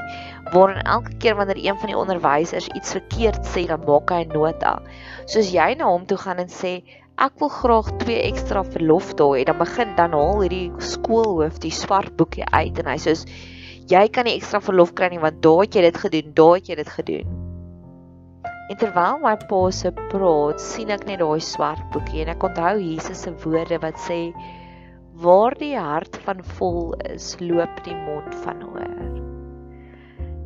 waarin 0.53 0.85
elke 0.85 1.17
keer 1.17 1.35
wanneer 1.35 1.57
een 1.57 1.77
van 1.77 1.89
die 1.89 1.97
onderwysers 1.97 2.67
iets 2.77 2.91
verkeerd 2.91 3.41
sê, 3.45 3.65
dan 3.67 3.81
maak 3.87 4.09
hy 4.09 4.21
'n 4.23 4.33
nota. 4.33 4.79
Soos 5.25 5.51
jy 5.51 5.73
na 5.75 5.85
hom 5.85 6.05
toe 6.05 6.17
gaan 6.17 6.37
en 6.37 6.49
sê 6.49 6.83
ek 7.17 7.33
wil 7.39 7.49
graag 7.49 7.97
twee 7.97 8.21
ekstra 8.21 8.63
verlof 8.63 9.13
daai, 9.15 9.45
dan 9.45 9.57
begin 9.57 9.95
dan 9.95 10.11
haal 10.11 10.41
hierdie 10.41 10.71
skoolhoof 10.77 11.59
die 11.59 11.71
swart 11.71 12.15
boekie 12.17 12.45
uit 12.53 12.79
en 12.79 12.85
hy 12.85 12.97
sê 12.97 13.17
jy 13.89 14.07
kan 14.09 14.25
nie 14.25 14.37
ekstra 14.37 14.61
verlof 14.61 14.93
kry 14.93 15.09
nie 15.09 15.19
want 15.19 15.41
daai 15.41 15.65
het 15.65 15.75
jy 15.75 15.81
dit 15.81 15.97
gedoen, 15.97 16.33
daai 16.33 16.59
het 16.59 16.69
jy 16.69 16.75
dit 16.75 16.89
gedoen. 16.89 17.42
En 18.71 18.77
terwyl 18.79 19.19
my 19.19 19.35
pa 19.49 19.61
se 19.75 19.91
praat, 20.11 20.61
sien 20.63 20.91
ek 20.93 21.05
net 21.09 21.19
daai 21.19 21.41
swart 21.43 21.83
boekie 21.91 22.23
en 22.23 22.31
ek 22.33 22.45
onthou 22.47 22.77
Jesus 22.79 23.25
se 23.25 23.33
woorde 23.43 23.79
wat 23.83 23.99
sê 24.05 24.19
waar 25.23 25.53
die 25.59 25.75
hart 25.77 26.15
van 26.25 26.39
vol 26.57 26.93
is, 27.11 27.33
loop 27.41 27.83
die 27.85 27.95
mond 28.05 28.35
van 28.45 28.63
oor. 28.65 29.01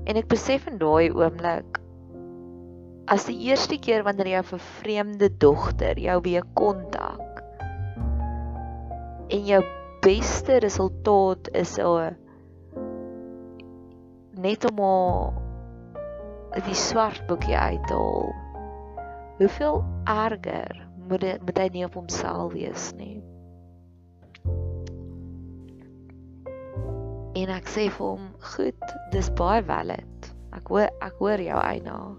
En 0.08 0.17
ek 0.17 0.27
besef 0.32 0.65
in 0.67 0.80
daai 0.82 1.13
oomblik 1.13 1.80
as 3.08 3.27
die 3.30 3.38
eerste 3.47 3.77
keer 3.80 4.03
wanneer 4.03 4.34
jy 4.34 4.39
'n 4.41 4.51
vervreemde 4.51 5.30
dogter 5.39 5.99
jou 5.99 6.19
weer 6.25 6.43
kontak 6.60 7.43
en 9.32 9.45
jou 9.47 9.62
beste 10.03 10.60
resultaat 10.63 11.47
is 11.53 11.77
'n 11.80 12.15
net 14.36 14.65
om 14.71 14.80
'n 14.80 15.47
die 16.65 16.76
swart 16.78 17.22
boekie 17.28 17.58
uithaal. 17.58 18.34
Hoeveel 19.38 19.84
erger 20.10 20.88
moet 21.08 21.22
dit 21.22 21.41
moet 21.46 21.58
hy 21.62 21.67
nie 21.74 21.86
op 21.86 21.93
homself 22.00 22.54
wees 22.54 22.91
nie. 22.98 23.17
En 27.38 27.52
ek 27.54 27.70
sê 27.70 27.86
vir 27.93 28.06
hom, 28.08 28.32
"Goed, 28.56 28.96
dis 29.12 29.30
baie 29.30 29.62
valid. 29.63 30.32
Ek 30.54 30.67
hoor 30.67 30.89
ek 31.02 31.20
hoor 31.20 31.41
jou 31.41 31.60
eina." 31.62 32.15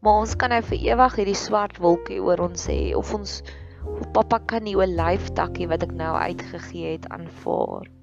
Maar 0.00 0.20
ons 0.24 0.36
kan 0.36 0.50
nou 0.50 0.60
vir 0.62 0.78
ewig 0.78 1.16
hierdie 1.16 1.36
swart 1.36 1.78
wolkie 1.78 2.20
oor 2.20 2.40
ons 2.40 2.66
hê 2.66 2.94
of 2.96 3.14
ons 3.14 3.42
of 3.86 4.12
pappa 4.12 4.38
kan 4.38 4.64
nie 4.64 4.76
'n 4.76 4.96
lyf 4.96 5.30
takkie 5.32 5.68
wat 5.68 5.82
ek 5.82 5.92
nou 5.92 6.12
uitgegee 6.16 6.92
het 6.92 7.08
aanvaar. 7.08 7.99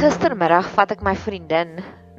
Gistermiddag 0.00 0.64
vat 0.72 0.94
ek 0.94 1.02
my 1.04 1.12
vriendin 1.12 1.74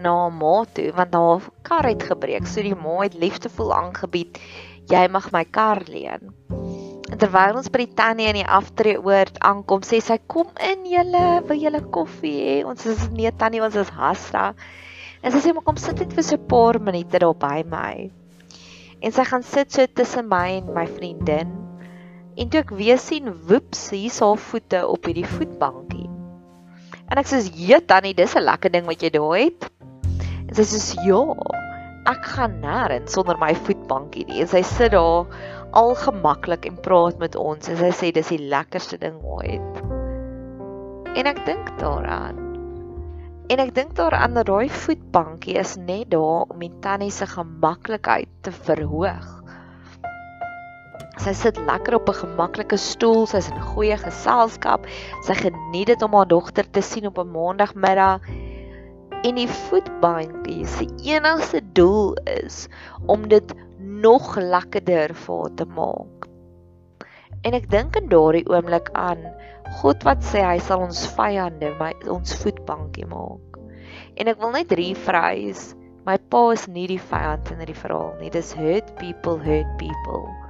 na 0.05 0.11
haar 0.13 0.33
ma 0.35 0.51
toe 0.77 0.91
want 0.93 1.15
haar 1.17 1.45
kar 1.65 1.87
het 1.89 2.03
gebreek. 2.05 2.45
So 2.45 2.61
die 2.61 2.75
ma 2.77 2.99
het 2.99 3.15
liefdevol 3.17 3.71
aangebied, 3.73 4.37
"Jy 4.91 5.01
mag 5.09 5.31
my 5.33 5.41
kar 5.57 5.81
leen." 5.87 6.29
En 7.09 7.17
terwyl 7.17 7.57
ons 7.57 7.71
by 7.73 7.81
die 7.81 7.95
tannie 7.97 8.27
in 8.29 8.37
die 8.37 8.45
aftreeoord 8.59 9.41
aankom, 9.49 9.81
sê 9.81 9.97
sy, 9.97 10.19
"Kom 10.27 10.53
in 10.61 10.85
julle, 10.85 11.41
wil 11.49 11.57
julle 11.57 11.81
koffie 11.97 12.35
hê?" 12.43 12.55
Ons 12.69 12.85
is 12.85 13.09
nee 13.09 13.31
tannie, 13.31 13.63
ons 13.65 13.75
is 13.75 13.89
hasra. 13.89 14.53
En 15.23 15.31
sy 15.31 15.39
sê, 15.39 15.51
"Maar 15.51 15.65
kom 15.65 15.77
sit 15.77 15.97
net 15.97 16.13
vir 16.13 16.23
so 16.23 16.35
'n 16.35 16.47
paar 16.47 16.79
minute 16.79 17.17
daar 17.17 17.33
by 17.33 17.63
my." 17.65 18.11
En 19.01 19.11
sy 19.11 19.23
gaan 19.23 19.43
sit 19.43 19.71
so 19.71 19.87
tussen 19.87 20.29
my 20.29 20.61
en 20.61 20.71
my 20.71 20.85
vriendin. 20.85 21.49
En 22.37 22.47
toe 22.47 22.59
ek 22.59 22.69
weer 22.69 22.99
sien, 22.99 23.33
woeps, 23.47 23.89
hier's 23.89 24.19
haar 24.19 24.37
voete 24.37 24.87
op 24.87 25.03
hierdie 25.05 25.25
voetbankie. 25.25 26.10
En 27.11 27.19
ek 27.19 27.27
sê, 27.27 27.43
"Ja, 27.59 27.79
Tannie, 27.85 28.13
dis 28.15 28.35
'n 28.35 28.47
lekker 28.47 28.71
ding 28.71 28.85
wat 28.85 29.01
jy 29.03 29.09
daar 29.09 29.35
het." 29.35 29.69
En 30.47 30.55
sy 30.55 30.63
sê, 30.63 31.03
"Ja, 31.03 31.35
ek 32.07 32.23
gaan 32.25 32.61
nêrens 32.61 33.11
sonder 33.11 33.37
my 33.37 33.53
voetbankie 33.53 34.25
nie." 34.25 34.41
En 34.41 34.47
sy 34.47 34.61
sit 34.61 34.91
daar 34.91 35.25
al 35.71 35.95
gemaklik 35.95 36.65
en 36.65 36.79
praat 36.79 37.19
met 37.19 37.35
ons 37.35 37.67
en 37.67 37.77
sy 37.77 37.91
sê 37.91 38.13
dis 38.13 38.27
die 38.27 38.49
lekkerste 38.49 38.97
ding 38.97 39.21
ooit. 39.23 39.81
En 41.15 41.25
ek 41.27 41.45
dink 41.45 41.79
daaraan. 41.79 42.37
En 43.49 43.59
ek 43.59 43.75
dink 43.75 43.95
daaraan 43.95 44.33
dat 44.33 44.45
daai 44.45 44.69
voetbankie 44.69 45.57
is 45.59 45.75
net 45.75 46.09
daar 46.09 46.47
om 46.47 46.59
die 46.59 46.71
tannie 46.79 47.11
se 47.11 47.25
gemaklikheid 47.27 48.29
te 48.41 48.51
verhoog. 48.51 49.40
Sy 51.21 51.35
sit 51.37 51.57
lekker 51.67 51.99
op 51.99 52.07
'n 52.09 52.17
gemaklike 52.17 52.77
stoel, 52.81 53.27
sy's 53.29 53.51
in 53.51 53.59
goeie 53.61 53.97
geselskap. 53.97 54.87
Sy 55.21 55.35
geniet 55.37 55.91
dit 55.93 56.01
om 56.01 56.15
haar 56.17 56.25
dogter 56.25 56.65
te 56.65 56.81
sien 56.81 57.05
op 57.05 57.19
'n 57.21 57.29
maandagmiddag. 57.29 58.25
En 59.21 59.35
die 59.35 59.47
voetbankie 59.47 60.65
se 60.65 60.87
enigste 61.05 61.61
doel 61.73 62.17
is 62.25 62.67
om 63.05 63.27
dit 63.27 63.53
nog 63.77 64.35
lekkerder 64.35 65.13
vir 65.13 65.37
haar 65.37 65.53
te 65.55 65.65
maak. 65.65 66.25
En 67.45 67.53
ek 67.53 67.69
dink 67.69 67.95
in 67.95 68.09
daardie 68.09 68.49
oomblik 68.49 68.89
aan 68.93 69.21
God 69.77 70.03
wat 70.03 70.25
sê 70.25 70.41
hy 70.41 70.57
sal 70.57 70.81
ons 70.89 71.05
vyande 71.05 71.69
my 71.77 71.93
ons 72.09 72.33
voetbankie 72.33 73.05
maak. 73.05 73.61
En 74.17 74.27
ek 74.27 74.41
wil 74.41 74.57
net 74.57 74.71
rephrase, 74.71 75.77
my 76.03 76.17
pa 76.17 76.51
is 76.51 76.67
nie 76.67 76.87
die 76.87 77.03
vyand 77.13 77.51
in 77.51 77.61
hierdie 77.61 77.81
verhaal 77.85 78.17
nie. 78.19 78.33
Dis 78.33 78.53
hurt 78.57 78.95
people 78.97 79.37
hurt 79.37 79.77
people 79.77 80.40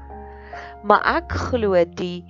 maar 0.84 1.04
ek 1.18 1.36
glo 1.50 1.78
die 1.98 2.24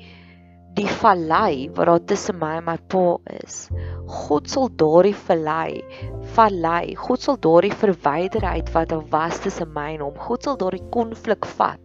die 0.72 0.88
vallei 0.88 1.68
wat 1.76 1.90
daar 1.90 2.04
tussen 2.08 2.38
my 2.40 2.54
en 2.62 2.64
my 2.70 2.78
pa 2.94 3.18
is. 3.44 3.66
God 4.08 4.48
sal 4.48 4.70
daardie 4.80 5.16
vallei, 5.28 5.82
vallei, 6.38 6.96
God 6.96 7.26
sal 7.26 7.40
daardie 7.44 7.74
verwyderheid 7.76 8.72
wat 8.72 8.94
daar 8.94 9.04
was 9.12 9.42
tussen 9.44 9.74
my 9.76 9.90
en 9.98 10.06
hom, 10.06 10.16
God 10.16 10.48
sal 10.48 10.60
daardie 10.62 10.86
konflik 10.96 11.48
vat 11.58 11.84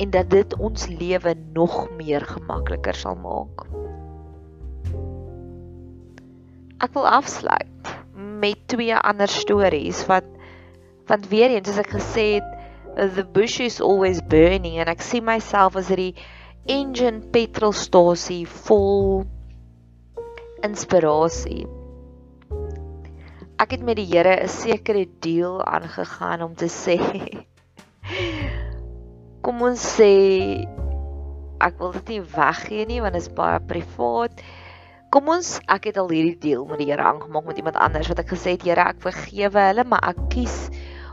en 0.00 0.12
dat 0.12 0.28
dit 0.32 0.56
ons 0.60 0.88
lewe 0.92 1.34
nog 1.56 1.76
meer 1.96 2.24
gemakliker 2.28 2.96
sal 2.96 3.16
maak. 3.20 3.64
Ek 6.84 6.92
wil 6.96 7.08
afsluit 7.08 7.92
met 8.40 8.60
twee 8.68 8.96
ander 8.96 9.28
stories 9.32 10.02
wat 10.08 10.28
want 11.08 11.28
weer 11.30 11.54
eens 11.54 11.68
soos 11.70 11.80
ek 11.80 11.94
gesê 11.96 12.26
het 12.36 12.55
the 12.96 13.24
bush 13.24 13.60
is 13.60 13.80
always 13.80 14.22
burning 14.24 14.80
en 14.80 14.88
ek 14.88 15.04
sien 15.04 15.24
myself 15.24 15.76
as 15.76 15.90
hierdie 15.92 16.16
engine 16.64 17.20
petrolstasie 17.34 18.46
vol 18.64 19.26
inspirasie. 20.64 21.66
Ek 23.60 23.76
het 23.76 23.84
met 23.84 24.00
die 24.00 24.08
Here 24.08 24.32
'n 24.40 24.48
sekere 24.48 25.04
deal 25.20 25.60
aangegaan 25.60 26.42
om 26.42 26.54
te 26.56 26.72
sê 26.72 26.96
kom 29.44 29.62
ons 29.62 29.84
sê 30.00 30.12
ek 31.60 31.78
wil 31.78 31.92
dit 32.00 32.16
nie 32.16 32.24
weggee 32.32 32.88
nie 32.88 33.00
want 33.04 33.12
dit 33.12 33.22
is 33.22 33.32
baie 33.32 33.60
privaat. 33.60 34.40
Kom 35.12 35.28
ons 35.28 35.60
ek 35.68 35.92
het 35.92 36.00
al 36.00 36.08
hierdie 36.08 36.40
deal 36.40 36.64
met 36.64 36.80
die 36.80 36.88
Here 36.88 37.04
aangemaak 37.04 37.44
met 37.44 37.60
iemand 37.60 37.76
anders 37.76 38.08
wat 38.08 38.24
ek 38.24 38.32
gesê 38.32 38.56
het 38.56 38.64
Here 38.64 38.88
ek 38.88 39.04
vergewe 39.04 39.68
hulle 39.68 39.84
maar 39.84 40.16
ek 40.16 40.28
kies 40.32 40.70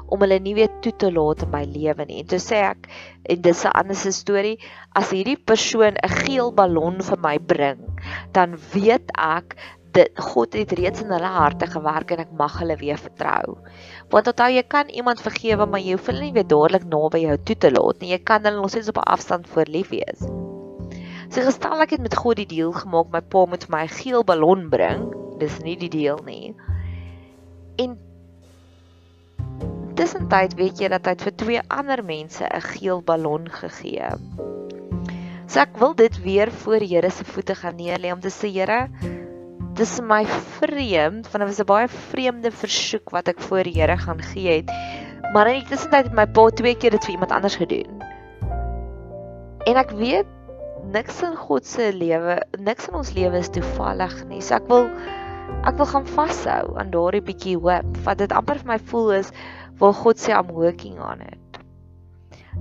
om 0.07 0.21
hulle 0.25 0.39
nie 0.39 0.55
weer 0.55 0.71
toe 0.81 0.93
te 0.97 1.11
laat 1.11 1.43
in 1.45 1.51
my 1.53 1.63
lewe 1.65 2.05
nie. 2.05 2.19
En 2.23 2.27
toe 2.27 2.39
sê 2.39 2.63
ek 2.69 2.89
en 3.29 3.41
dis 3.41 3.65
'n 3.65 3.75
ander 3.81 3.95
storie, 3.95 4.57
as 4.95 5.11
hierdie 5.11 5.37
persoon 5.37 5.95
'n 5.95 6.09
geel 6.23 6.51
ballon 6.51 7.01
vir 7.01 7.19
my 7.19 7.37
bring, 7.39 7.79
dan 8.31 8.57
weet 8.73 9.09
ek 9.17 9.55
dit 9.93 10.19
God 10.19 10.55
het 10.57 10.71
reeds 10.73 11.03
in 11.03 11.11
hulle 11.13 11.29
harte 11.35 11.67
gewerk 11.69 12.11
en 12.11 12.23
ek 12.23 12.31
mag 12.37 12.55
hulle 12.59 12.77
weer 12.77 12.97
vertrou. 12.97 13.57
Want 14.09 14.27
onthou 14.31 14.49
jy 14.49 14.63
kan 14.63 14.89
iemand 14.89 15.21
vergewe, 15.21 15.65
maar 15.65 15.79
jy 15.79 15.97
hoef 15.97 16.09
hulle 16.09 16.21
nie 16.25 16.33
weer 16.33 16.47
dadelik 16.47 16.87
naby 16.89 17.19
jou 17.27 17.37
toe 17.37 17.55
te 17.55 17.71
laat 17.71 18.01
nie. 18.01 18.13
Jy 18.15 18.23
kan 18.25 18.43
hulle 18.43 18.61
nog 18.61 18.69
steeds 18.73 18.89
op 18.89 18.97
'n 18.97 19.11
afstand 19.15 19.47
voor 19.47 19.69
lief 19.69 19.89
wees. 19.89 20.25
So 21.29 21.41
gestel 21.41 21.81
ek 21.81 21.95
het 21.95 22.01
met 22.01 22.15
God 22.15 22.37
die 22.37 22.45
deal 22.45 22.71
gemaak, 22.71 23.11
my 23.11 23.21
pa 23.21 23.45
moet 23.45 23.63
vir 23.63 23.71
my 23.77 23.83
'n 23.83 23.95
geel 24.01 24.23
ballon 24.23 24.69
bring. 24.69 25.13
Dis 25.39 25.59
nie 25.59 25.77
die 25.77 25.89
deal 25.89 26.19
nie. 26.25 26.55
En 27.77 27.97
Tussentyd 30.03 30.57
weet 30.59 30.81
jy 30.83 30.87
dat 30.91 31.05
hy 31.07 31.13
vir 31.15 31.31
twee 31.39 31.59
ander 31.71 32.01
mense 32.03 32.43
'n 32.43 32.63
geel 32.75 32.97
ballon 33.07 33.45
gegee. 33.47 34.09
So 35.47 35.61
ek 35.61 35.77
wil 35.79 35.93
dit 35.95 36.17
weer 36.25 36.51
voor 36.51 36.83
Here 36.83 37.09
se 37.09 37.23
voete 37.23 37.55
gaan 37.55 37.77
neerlê 37.79 38.11
om 38.11 38.19
te 38.19 38.27
sê 38.27 38.51
Here, 38.51 38.89
dis 39.79 39.93
my 40.01 40.25
vreemd, 40.59 41.31
want 41.31 41.39
dit 41.39 41.47
was 41.47 41.61
'n 41.63 41.71
baie 41.71 41.87
vreemde 41.87 42.51
versoek 42.51 43.15
wat 43.15 43.31
ek 43.31 43.39
voor 43.39 43.63
Here 43.63 43.97
gaan 43.97 44.19
gee 44.19 44.59
het. 44.59 44.71
Maar 45.31 45.47
in 45.47 45.61
die 45.61 45.69
tussentyd 45.71 46.11
het 46.11 46.13
my 46.13 46.27
pa 46.27 46.49
twee 46.49 46.75
keer 46.75 46.91
dit 46.91 47.05
vir 47.05 47.13
iemand 47.15 47.31
anders 47.31 47.55
gedoen. 47.55 48.03
En 49.63 49.75
ek 49.79 49.91
weet 49.91 50.27
niks 50.91 51.23
in 51.23 51.35
God 51.35 51.65
se 51.65 51.93
lewe, 51.93 52.43
niks 52.59 52.87
in 52.87 52.95
ons 52.95 53.13
lewe 53.13 53.37
is 53.37 53.49
toevallig 53.49 54.25
nie. 54.27 54.41
So 54.41 54.55
ek 54.55 54.67
wil 54.67 54.89
ek 55.63 55.77
wil 55.77 55.85
gaan 55.85 56.05
vashou 56.05 56.77
aan 56.77 56.91
daardie 56.91 57.21
bietjie 57.21 57.55
hoop. 57.55 57.97
Wat 58.03 58.17
dit 58.17 58.31
amper 58.31 58.59
vir 58.59 58.67
my 58.67 58.79
voel 58.91 59.11
is 59.11 59.31
waar 59.83 59.97
God 59.99 60.21
sê 60.21 60.31
I'm 60.31 60.53
working 60.55 60.99
on 61.03 61.21
it. 61.21 61.59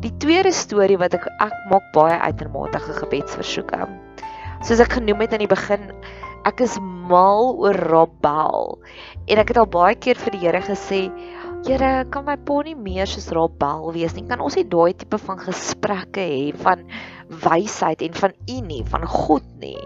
Die 0.03 0.11
tweede 0.19 0.51
storie 0.57 0.99
wat 0.99 1.15
ek 1.15 1.29
ek 1.45 1.55
maak 1.71 1.93
baie 1.95 2.19
uitermate 2.19 2.81
gebedsversoeke. 2.83 3.87
Soos 4.67 4.83
ek 4.83 4.97
genoem 4.99 5.23
het 5.25 5.37
aan 5.37 5.45
die 5.45 5.51
begin, 5.51 5.89
ek 6.49 6.65
is 6.65 6.75
mal 6.83 7.55
oor 7.63 7.79
Rob 7.93 8.19
Bell. 8.25 8.77
En 9.31 9.43
ek 9.43 9.53
het 9.53 9.63
al 9.63 9.71
baie 9.71 9.95
keer 9.95 10.19
vir 10.19 10.35
die 10.35 10.43
Here 10.43 10.63
gesê, 10.67 11.07
Here, 11.63 12.03
kan 12.11 12.25
my 12.27 12.35
pa 12.43 12.57
nie 12.67 12.75
meer 12.75 13.07
soos 13.07 13.29
Rob 13.31 13.55
Bell 13.63 13.93
wees 13.95 14.17
nie? 14.17 14.27
Kan 14.27 14.43
ons 14.43 14.59
nie 14.59 14.67
daai 14.67 14.97
tipe 14.99 15.21
van 15.23 15.39
gesprekke 15.39 16.25
hê 16.27 16.45
van 16.65 16.83
wysheid 17.45 18.03
en 18.03 18.19
van 18.19 18.35
U 18.51 18.57
nie, 18.67 18.83
van 18.91 19.07
God 19.07 19.47
nie? 19.63 19.79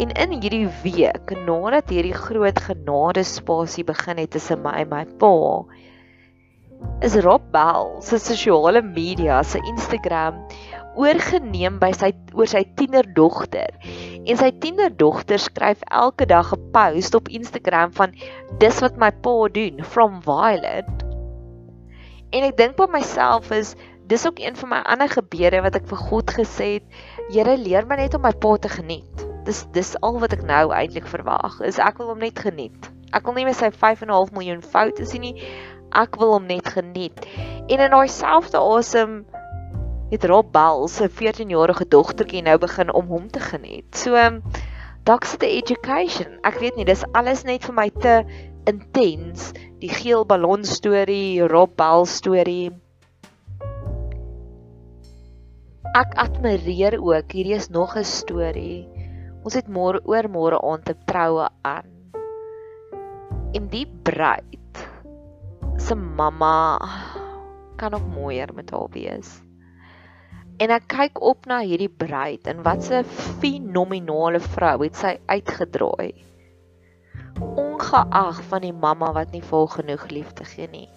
En 0.00 0.08
in 0.08 0.30
hierdie 0.40 0.68
week, 0.82 1.32
nadat 1.44 1.90
hierdie 1.92 2.16
groot 2.16 2.56
genade 2.64 3.22
spasie 3.28 3.84
begin 3.84 4.16
het 4.22 4.30
tussen 4.32 4.62
my 4.64 4.72
en 4.80 4.88
my 4.88 5.02
pa, 5.20 5.32
is 7.04 7.18
Rob 7.26 7.44
Bell 7.52 7.98
se 8.00 8.16
sosiale 8.18 8.80
media, 8.82 9.42
se 9.44 9.60
Instagram 9.68 10.38
oorgeneem 10.96 11.76
by 11.80 11.90
sy 11.96 12.08
oor 12.32 12.48
sy 12.48 12.62
tienerdogter. 12.78 13.76
En 14.24 14.40
sy 14.40 14.48
tienerdogter 14.64 15.40
skryf 15.40 15.84
elke 15.90 16.24
dag 16.30 16.54
'n 16.56 16.70
post 16.72 17.14
op 17.14 17.28
Instagram 17.28 17.92
van 17.92 18.16
dis 18.64 18.80
wat 18.80 18.96
my 18.96 19.10
pa 19.10 19.36
doen 19.52 19.84
from 19.84 20.22
Violet. 20.24 20.88
En 22.32 22.48
ek 22.48 22.56
dink 22.56 22.76
by 22.76 22.88
myself 22.88 23.52
is 23.52 23.76
dis 24.08 24.26
ook 24.26 24.40
een 24.40 24.56
van 24.56 24.68
my 24.68 24.80
ander 24.88 25.08
gebede 25.08 25.60
wat 25.60 25.76
ek 25.76 25.86
vir 25.86 26.00
God 26.08 26.30
gesê 26.30 26.80
het, 26.80 26.86
Here 27.28 27.56
leer 27.56 27.86
my 27.86 27.96
net 27.96 28.14
om 28.14 28.22
my 28.22 28.32
pa 28.32 28.56
te 28.56 28.68
geniet 28.68 29.31
dis 29.46 29.64
dis 29.74 29.92
al 30.06 30.18
wat 30.22 30.34
ek 30.36 30.44
nou 30.46 30.70
eintlik 30.74 31.06
verwag. 31.10 31.60
Is 31.66 31.80
ek 31.82 31.98
wil 32.00 32.12
hom 32.12 32.22
net 32.22 32.38
geniet. 32.38 32.90
Ek 33.12 33.26
wil 33.26 33.36
nie 33.36 33.46
meer 33.48 33.56
sy 33.58 33.70
5.5 33.74 34.32
miljoen 34.36 34.62
foute 34.64 35.06
sien 35.08 35.24
nie. 35.26 35.34
Ek 35.92 36.16
wil 36.20 36.36
hom 36.36 36.46
net 36.48 36.70
geniet. 36.74 37.26
En 37.68 37.82
in 37.82 37.92
daai 37.92 38.08
selfde 38.08 38.60
asem 38.60 39.22
het 40.12 40.24
Rob 40.28 40.52
Bell 40.52 40.86
se 40.92 41.08
14-jarige 41.08 41.88
dogtertjie 41.88 42.44
nou 42.44 42.58
begin 42.60 42.92
om 42.92 43.10
hom 43.12 43.28
te 43.32 43.40
geniet. 43.40 43.88
So 43.96 44.16
dalk 45.08 45.26
sit 45.26 45.42
'n 45.42 45.56
education. 45.58 46.38
Ek 46.44 46.60
weet 46.60 46.76
nie, 46.76 46.84
dis 46.84 47.04
alles 47.12 47.44
net 47.44 47.64
vir 47.64 47.74
my 47.74 47.90
te 47.90 48.22
intens. 48.66 49.52
Die 49.80 49.90
geel 49.90 50.24
ballon 50.24 50.64
storie, 50.64 51.42
Rob 51.42 51.76
Bell 51.76 52.06
storie. 52.06 52.70
Ek 55.92 56.14
admireer 56.16 56.96
ook, 57.02 57.32
hierdie 57.32 57.58
is 57.58 57.68
nog 57.68 57.96
'n 57.96 58.04
storie 58.04 59.01
Ons 59.42 59.56
het 59.58 59.66
môre 59.66 59.98
oor 60.06 60.28
môre 60.30 60.58
aand 60.62 60.84
te 60.86 60.94
troue 61.10 61.48
aan. 61.66 61.88
En 63.58 63.64
die 63.72 63.86
bruid 64.06 64.82
se 65.82 65.96
mamma 65.98 66.78
kan 67.76 67.90
nog 67.90 68.04
mooier 68.14 68.52
met 68.54 68.70
haar 68.70 68.86
wees. 68.94 69.40
En 70.62 70.70
ek 70.70 70.86
kyk 70.92 71.18
op 71.18 71.48
na 71.50 71.58
hierdie 71.66 71.90
bruid 71.90 72.46
en 72.46 72.62
wat 72.62 72.86
'n 72.86 73.02
fenominale 73.42 74.38
vrou 74.38 74.76
het 74.84 74.94
sy 74.96 75.18
uitgedraai. 75.26 76.14
Ongeag 77.42 78.42
van 78.46 78.62
die 78.62 78.72
mamma 78.72 79.12
wat 79.12 79.32
nie 79.32 79.42
vol 79.42 79.66
genoeg 79.66 80.06
liefde 80.10 80.44
gee 80.44 80.68
nie. 80.70 80.88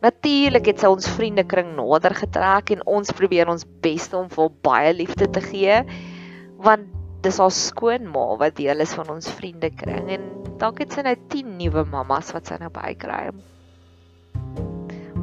Natuurlik 0.00 0.66
het 0.66 0.80
sy 0.80 0.86
ons 0.86 1.08
vriendekring 1.08 1.76
nader 1.76 2.14
getrek 2.14 2.70
en 2.70 2.86
ons 2.86 3.12
probeer 3.12 3.48
ons 3.48 3.66
bes 3.80 4.12
om 4.12 4.28
vir 4.28 4.48
baie 4.62 4.92
liefde 4.92 5.30
te 5.30 5.40
gee 5.40 5.82
want 6.56 6.99
dis 7.24 7.38
haar 7.40 7.52
skoonma 7.52 8.24
wat 8.40 8.56
deel 8.56 8.80
is 8.80 8.94
van 8.96 9.10
ons 9.12 9.28
vriendekring 9.36 10.08
en 10.14 10.22
dalk 10.60 10.80
het 10.84 10.96
sy 10.96 11.04
nou 11.04 11.16
10 11.32 11.56
nuwe 11.58 11.84
mammas 11.92 12.32
wat 12.36 12.48
sy 12.48 12.56
nou 12.60 12.70
bykry. 12.72 13.28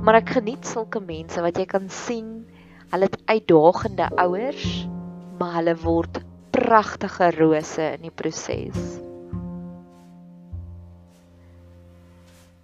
Maar 0.05 0.21
ek 0.21 0.37
geniet 0.37 0.67
sulke 0.69 1.01
mense 1.03 1.41
wat 1.43 1.57
jy 1.57 1.65
kan 1.69 1.89
sien, 1.91 2.29
hulle 2.93 3.09
het 3.09 3.17
uitdagende 3.27 4.07
ouers, 4.23 4.85
maar 5.41 5.57
hulle 5.57 5.73
word 5.81 6.21
pragtige 6.55 7.31
rose 7.35 7.89
in 7.97 8.07
die 8.07 8.13
proses. 8.13 8.77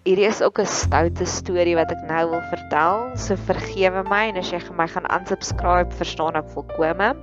Hierdie 0.03 0.27
is 0.27 0.41
ook 0.43 0.59
'n 0.59 0.67
stoute 0.67 1.25
storie 1.25 1.75
wat 1.75 1.91
ek 1.91 2.01
nou 2.07 2.23
wil 2.29 2.43
vertel, 2.51 3.15
so 3.17 3.35
vergewe 3.35 4.03
my 4.03 4.27
en 4.29 4.37
as 4.37 4.51
jy 4.51 4.59
my 4.75 4.87
gaan 4.87 5.07
unsubscribe, 5.07 5.95
verstaan 5.95 6.35
ek 6.35 6.49
volkome. 6.51 7.15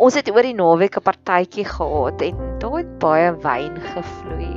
Ons 0.00 0.16
het 0.16 0.28
oor 0.32 0.46
die 0.46 0.56
naweek 0.56 0.96
'n 0.96 1.04
partytjie 1.04 1.64
gehad 1.68 2.22
en 2.24 2.36
daar 2.60 2.78
het 2.78 2.92
baie 2.98 3.32
wyn 3.44 3.74
gevloei. 3.76 4.54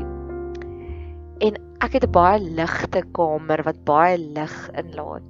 En 1.44 1.58
ek 1.84 1.98
het 1.98 2.06
'n 2.08 2.12
baie 2.12 2.40
ligte 2.40 3.02
kamer 3.12 3.64
wat 3.64 3.84
baie 3.84 4.18
lig 4.18 4.56
inlaat. 4.72 5.26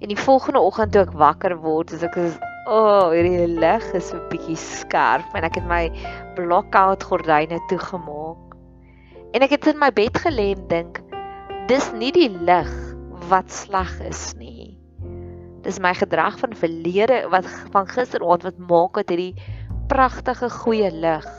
En 0.00 0.08
die 0.08 0.18
volgende 0.18 0.60
oggend 0.60 0.92
toe 0.92 1.02
ek 1.02 1.12
wakker 1.12 1.56
word, 1.60 1.92
as 1.92 2.02
ek 2.02 2.16
is, 2.16 2.38
o, 2.66 2.78
oh, 2.78 3.10
hierdie 3.12 3.46
lig 3.60 3.84
is 3.94 4.12
'n 4.14 4.28
bietjie 4.30 4.56
skerp 4.56 5.34
en 5.34 5.44
ek 5.44 5.60
het 5.60 5.68
my 5.68 5.90
blackout 6.34 7.02
gordyne 7.02 7.60
toegemaak. 7.68 8.56
En 9.34 9.42
ek 9.42 9.50
het 9.50 9.66
in 9.66 9.78
my 9.78 9.90
bed 9.92 10.16
gelê 10.24 10.56
en 10.56 10.66
dink, 10.68 11.02
dis 11.68 11.92
nie 11.92 12.12
die 12.12 12.30
lig 12.30 12.72
wat 13.28 13.52
sleg 13.52 14.00
is 14.00 14.34
nie. 14.38 14.53
Dis 15.64 15.80
my 15.80 15.94
gedrag 15.96 16.36
van 16.40 16.56
verlede 16.56 17.22
wat 17.32 17.48
van 17.72 17.88
gisteraand 17.88 18.44
wat 18.44 18.58
maak 18.70 19.00
dat 19.00 19.14
hierdie 19.14 19.34
pragtige 19.88 20.50
goeie 20.52 20.90
lig 20.92 21.30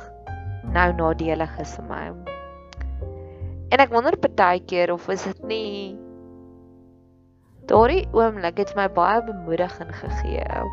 nou 0.74 0.88
nadelig 0.98 1.60
is 1.62 1.76
vir 1.78 1.86
my. 1.90 2.06
En 3.74 3.84
ek 3.84 3.94
wonder 3.94 4.18
partykeer 4.18 4.94
of 4.94 5.08
is 5.14 5.26
dit 5.28 5.46
nie 5.50 5.76
daardie 7.70 8.06
oomblik 8.14 8.60
het 8.62 8.74
my 8.78 8.86
baie 8.94 9.22
bemoediging 9.26 9.94
gegee. 10.02 10.66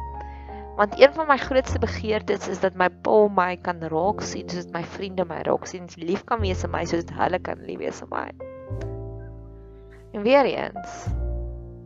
Want 0.76 0.96
een 1.00 1.12
van 1.12 1.28
my 1.28 1.36
grootste 1.40 1.80
begeertes 1.80 2.48
is 2.48 2.60
dat 2.60 2.76
my 2.76 2.88
pa 3.04 3.16
my 3.32 3.56
kan 3.64 3.80
raak 3.92 4.24
sien 4.24 4.48
soos 4.48 4.68
my 4.72 4.84
vriende 4.96 5.24
my 5.28 5.42
raak 5.48 5.66
sien, 5.68 5.88
lief 5.96 6.24
kan 6.28 6.40
wees 6.40 6.64
vir 6.64 6.72
my 6.72 6.84
soos 6.88 7.08
hulle 7.16 7.40
kan 7.44 7.60
lief 7.68 7.80
wees 7.84 8.00
vir 8.04 8.12
my. 8.12 8.28
En 10.12 10.24
weer 10.24 10.48
eens, 10.48 11.04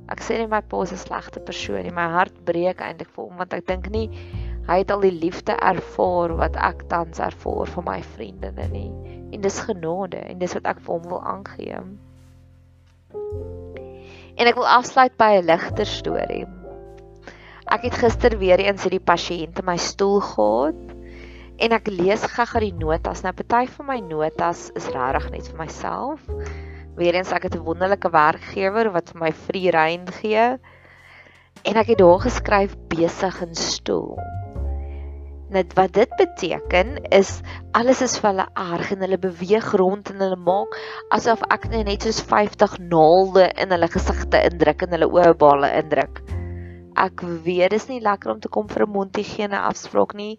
Ek 0.08 0.22
sê 0.22 0.38
nie 0.38 0.46
my 0.46 0.60
pa 0.60 0.82
is 0.82 0.92
'n 0.92 1.02
slegte 1.02 1.40
persoon 1.40 1.82
nie. 1.82 1.94
My 1.94 2.08
hart 2.08 2.44
breek 2.44 2.80
eintlik 2.80 3.10
vir 3.10 3.24
hom 3.24 3.36
want 3.38 3.52
ek 3.52 3.66
dink 3.66 3.90
nie 3.90 4.10
hy 4.66 4.80
het 4.82 4.90
al 4.90 5.04
die 5.04 5.14
liefde 5.14 5.54
ervaar 5.62 6.34
wat 6.40 6.56
ek 6.58 6.88
tans 6.90 7.20
ervaar 7.22 7.70
vir 7.70 7.84
my 7.86 8.00
vriendinne 8.16 8.66
nie. 8.72 8.90
En 9.34 9.40
dis 9.42 9.60
genade 9.68 10.18
en 10.18 10.38
dis 10.38 10.54
wat 10.58 10.66
ek 10.66 10.82
vir 10.82 10.94
hom 10.94 11.08
wil 11.10 11.22
aangee. 11.22 11.80
En 14.36 14.50
ek 14.50 14.58
wil 14.58 14.68
afsluit 14.68 15.14
by 15.18 15.30
'n 15.38 15.46
ligter 15.46 15.86
storie. 15.86 16.46
Ek 17.66 17.82
het 17.82 17.94
gister 17.94 18.38
weer 18.38 18.60
eens 18.62 18.82
hierdie 18.82 19.02
pasiënt 19.02 19.58
in 19.58 19.66
my 19.66 19.76
stoel 19.76 20.20
gehad 20.20 20.82
en 21.58 21.72
ek 21.72 21.88
lees 21.88 22.22
gou-gou 22.22 22.60
die 22.60 22.74
notas. 22.74 23.22
Nou 23.22 23.32
party 23.32 23.66
van 23.66 23.86
my 23.86 24.00
notas 24.00 24.70
is 24.74 24.86
regtig 24.88 25.30
net 25.30 25.48
vir 25.48 25.58
myself. 25.58 26.20
Weerens 26.96 27.32
ek 27.36 27.48
het 27.48 27.56
'n 27.56 27.64
wonderlike 27.64 28.08
werkgewer 28.08 28.88
wat 28.92 29.10
vir 29.12 29.20
my 29.20 29.32
free 29.32 29.70
rein 29.70 30.06
gee. 30.20 30.58
En 31.64 31.76
ek 31.76 31.92
het 31.92 31.98
daar 31.98 32.20
geskryf 32.20 32.76
besig 32.88 33.40
in 33.42 33.54
stoel. 33.54 34.16
Net 35.50 35.74
wat 35.78 35.92
dit 35.92 36.10
beteken 36.16 36.96
is 37.14 37.40
alles 37.72 38.00
is 38.02 38.16
vir 38.18 38.30
hulle 38.30 38.46
erg 38.54 38.92
en 38.92 39.04
hulle 39.04 39.18
beweeg 39.18 39.68
rond 39.78 40.10
en 40.10 40.24
hulle 40.24 40.40
maak 40.40 40.74
asof 41.14 41.44
ek 41.54 41.68
net 41.70 42.02
soos 42.02 42.22
50 42.32 42.78
naalde 42.90 43.44
in 43.54 43.70
hulle 43.70 43.88
gesigte 43.92 44.40
indruk 44.48 44.82
en 44.82 44.96
hulle 44.96 45.10
oë 45.12 45.36
bale 45.38 45.70
indruk. 45.82 46.22
Ek 46.96 47.20
weet 47.44 47.70
dis 47.70 47.88
nie 47.88 48.00
lekker 48.00 48.32
om 48.32 48.40
te 48.40 48.48
kom 48.48 48.68
vir 48.72 48.86
'n 48.86 48.92
mondhygiëne 48.96 49.60
afspraak 49.70 50.14
nie, 50.14 50.38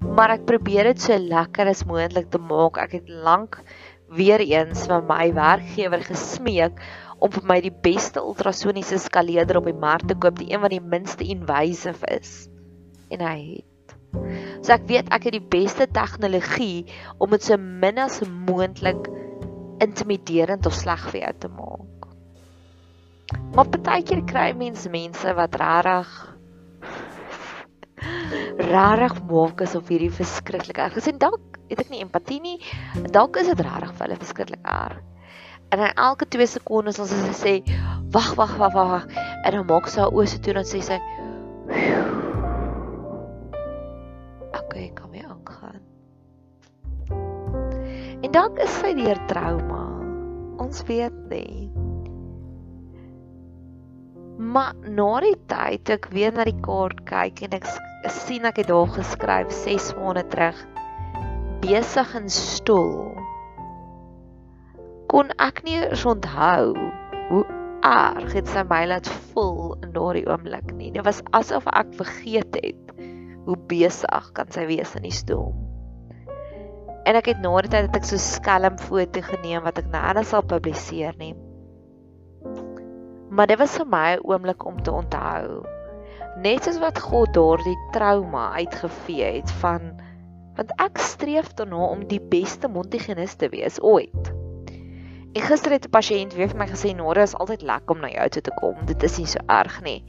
maar 0.00 0.30
ek 0.30 0.46
probeer 0.46 0.84
dit 0.84 1.00
so 1.00 1.18
lekker 1.18 1.66
as 1.66 1.84
moontlik 1.84 2.30
te 2.30 2.38
maak. 2.38 2.78
Ek 2.78 2.92
het 2.92 3.08
lank 3.08 3.58
weer 4.08 4.40
eens 4.40 4.86
van 4.88 5.06
my 5.08 5.32
werkgewer 5.36 6.02
gesmeek 6.04 6.80
om 7.18 7.32
vir 7.34 7.46
my 7.50 7.58
die 7.64 7.74
beste 7.84 8.22
ultrasoniese 8.22 8.98
skaleerder 9.02 9.58
op 9.60 9.66
die 9.68 9.76
mark 9.76 10.06
te 10.08 10.16
koop, 10.16 10.38
die 10.38 10.52
een 10.52 10.62
wat 10.62 10.74
die 10.74 10.82
minste 10.82 11.26
invasive 11.26 12.06
is. 12.14 12.46
En 13.10 13.24
hy 13.24 13.38
het. 13.58 13.96
So 14.64 14.72
ek 14.74 14.86
weet 14.88 15.10
ek 15.14 15.28
het 15.28 15.36
die 15.36 15.48
beste 15.52 15.86
tegnologie 15.92 16.86
om 17.18 17.34
dit 17.34 17.44
so 17.44 17.58
min 17.58 18.00
as 18.00 18.22
moontlik 18.24 19.10
intimiderend 19.84 20.66
of 20.66 20.74
sleg 20.74 21.04
vir 21.12 21.20
jou 21.26 21.34
te 21.44 21.52
maak. 21.52 22.08
Maar 23.54 23.68
partykeer 23.74 24.24
kry 24.30 24.48
mense 24.56 24.90
mense 24.90 25.34
wat 25.36 25.58
regtig 25.60 26.16
rarig 28.58 29.14
maak 29.28 29.62
asof 29.66 29.90
hierdie 29.92 30.12
verskriklik 30.14 30.80
erg 30.82 30.96
is 31.00 31.08
en 31.10 31.20
dalk 31.22 31.57
het 31.68 31.82
ek 31.84 31.92
nie 31.92 32.02
empatie 32.04 32.40
nie. 32.42 32.58
Dalk 33.12 33.36
is 33.40 33.50
dit 33.52 33.60
regtig 33.64 33.94
vir 33.94 34.06
hulle 34.06 34.20
verskriklik 34.22 34.64
erg. 34.64 35.00
En 35.68 35.82
dan 35.82 35.92
elke 36.00 36.24
2 36.24 36.46
sekondes 36.48 37.00
as 37.00 37.10
sy 37.12 37.34
sê, 37.36 37.54
"Wag, 38.12 38.34
wag, 38.36 38.56
wag, 38.56 38.72
wag." 38.72 39.06
En 39.44 39.52
dan 39.52 39.66
maak 39.66 39.86
sy 39.86 40.00
oë 40.00 40.26
so 40.26 40.38
toe 40.38 40.54
en 40.54 40.64
sê 40.64 40.80
sy, 40.80 40.98
"Okay, 44.60 44.92
kom 44.94 45.12
jy 45.14 45.24
aangaan." 45.28 45.80
En 48.22 48.32
dalk 48.32 48.58
is 48.58 48.80
sy 48.80 48.94
deur 48.94 49.26
trauma. 49.26 49.84
Ons 50.58 50.82
weet 50.82 51.28
nie. 51.28 51.70
Maar 54.38 54.74
na 54.82 55.20
die 55.20 55.36
tyd 55.46 55.90
ek 55.90 56.08
weer 56.10 56.32
na 56.32 56.44
die 56.44 56.60
kaart 56.62 57.04
kyk 57.04 57.42
en 57.42 57.52
ek 57.52 57.66
sien 58.08 58.44
ek 58.44 58.56
het 58.56 58.68
daar 58.68 58.86
geskryf 58.86 59.50
6 59.50 59.94
maande 59.98 60.22
terug 60.28 60.77
besig 61.62 62.14
in 62.14 62.28
stoel. 62.30 63.14
Kon 65.10 65.32
ek 65.42 65.62
nie 65.66 65.78
eens 65.80 66.04
onthou 66.08 66.74
hoe 67.30 67.44
erg 67.86 68.34
dit 68.34 68.50
sy 68.52 68.64
my 68.68 68.82
laat 68.90 69.08
voel 69.32 69.74
in 69.84 69.94
daardie 69.94 70.26
oomblik 70.28 70.70
nie. 70.76 70.90
Dit 70.94 71.06
was 71.06 71.22
asof 71.36 71.66
ek 71.72 71.94
vergeet 71.98 72.58
het 72.60 72.94
hoe 73.48 73.56
besig 73.70 74.30
kan 74.36 74.50
sy 74.52 74.66
wees 74.68 74.94
in 74.98 75.06
die 75.08 75.14
stoel. 75.14 75.54
En 77.08 77.16
ek 77.16 77.30
het 77.32 77.40
na 77.40 77.54
die 77.64 77.72
tyd 77.72 77.88
dat 77.88 78.02
ek 78.02 78.08
so 78.08 78.20
skelm 78.20 78.76
foto 78.82 79.22
geneem 79.24 79.64
wat 79.64 79.80
ek 79.80 79.88
nou 79.92 80.24
sal 80.28 80.44
publiseer 80.44 81.16
nie. 81.20 81.32
Maar 83.32 83.48
dit 83.48 83.60
was 83.60 83.76
vir 83.80 83.88
my 83.88 84.08
'n 84.16 84.24
oomblik 84.28 84.64
om 84.66 84.76
te 84.82 84.92
onthou. 84.92 85.64
Net 86.44 86.64
soos 86.64 86.78
wat 86.78 86.98
God 86.98 87.32
daardie 87.34 87.78
trauma 87.92 88.52
uitgevee 88.60 89.40
het 89.40 89.50
van 89.62 89.96
want 90.58 90.74
ek 90.82 90.98
streef 90.98 91.52
daarna 91.58 91.88
om 91.92 92.02
die 92.10 92.20
beste 92.20 92.68
mondhygiënis 92.68 93.36
te 93.38 93.48
wees 93.52 93.78
ooit. 93.80 94.32
En 95.38 95.44
gister 95.44 95.70
het 95.70 95.86
'n 95.86 95.94
pasiënt 95.94 96.34
weer 96.34 96.48
vir 96.50 96.58
my 96.58 96.66
gesê 96.66 96.94
Nora 96.96 97.22
is 97.22 97.36
altyd 97.36 97.62
lekker 97.62 97.94
om 97.94 98.00
na 98.02 98.10
jou 98.10 98.28
toe 98.28 98.42
te 98.42 98.54
kom. 98.60 98.86
Dit 98.86 99.02
is 99.02 99.18
nie 99.18 99.26
so 99.26 99.38
erg 99.46 99.82
nie. 99.82 100.02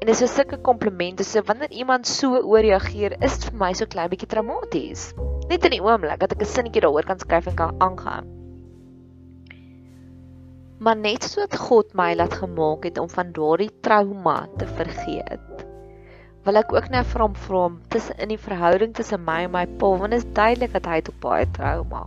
En 0.00 0.06
dis 0.06 0.18
so 0.18 0.26
sulke 0.26 0.56
komplimente 0.56 1.24
so 1.24 1.42
wanneer 1.42 1.70
iemand 1.70 2.06
so 2.06 2.40
ooreageer, 2.40 3.16
is 3.22 3.38
dit 3.38 3.50
vir 3.50 3.58
my 3.58 3.72
so 3.72 3.86
klein 3.86 4.10
bietjie 4.10 4.28
traumaties. 4.28 5.12
Net 5.48 5.64
in 5.64 5.70
die 5.70 5.82
oomblik 5.82 6.18
dat 6.18 6.32
ek 6.32 6.40
'n 6.40 6.44
sinnetjie 6.54 6.80
daaroor 6.80 7.04
kan 7.04 7.18
skryf 7.18 7.46
en 7.46 7.54
kan 7.54 7.74
aangaan. 7.78 8.26
Maar 10.78 10.96
net 10.96 11.22
soos 11.24 11.56
God 11.68 11.94
my 11.94 12.14
laat 12.14 12.34
gemaak 12.34 12.84
het 12.84 12.98
om 12.98 13.08
van 13.08 13.32
daardie 13.32 13.70
trauma 13.80 14.48
te 14.56 14.66
vergeet, 14.66 15.66
wil 16.44 16.60
ek 16.60 16.72
ook 16.76 16.90
nou 16.92 17.04
vir 17.12 17.24
hom 17.24 17.38
vra 17.46 17.62
om 17.70 17.78
tussen 17.94 18.18
in 18.20 18.34
die 18.34 18.40
verhouding 18.40 18.92
tussen 18.96 19.24
my 19.24 19.38
en 19.46 19.54
my 19.54 19.64
pa, 19.80 19.94
want 20.02 20.12
dit 20.12 20.20
is 20.20 20.32
duidelik 20.36 20.76
dat 20.76 20.90
hy 20.90 21.00
het 21.00 21.08
op 21.08 21.20
baie 21.24 21.46
trauma. 21.56 22.02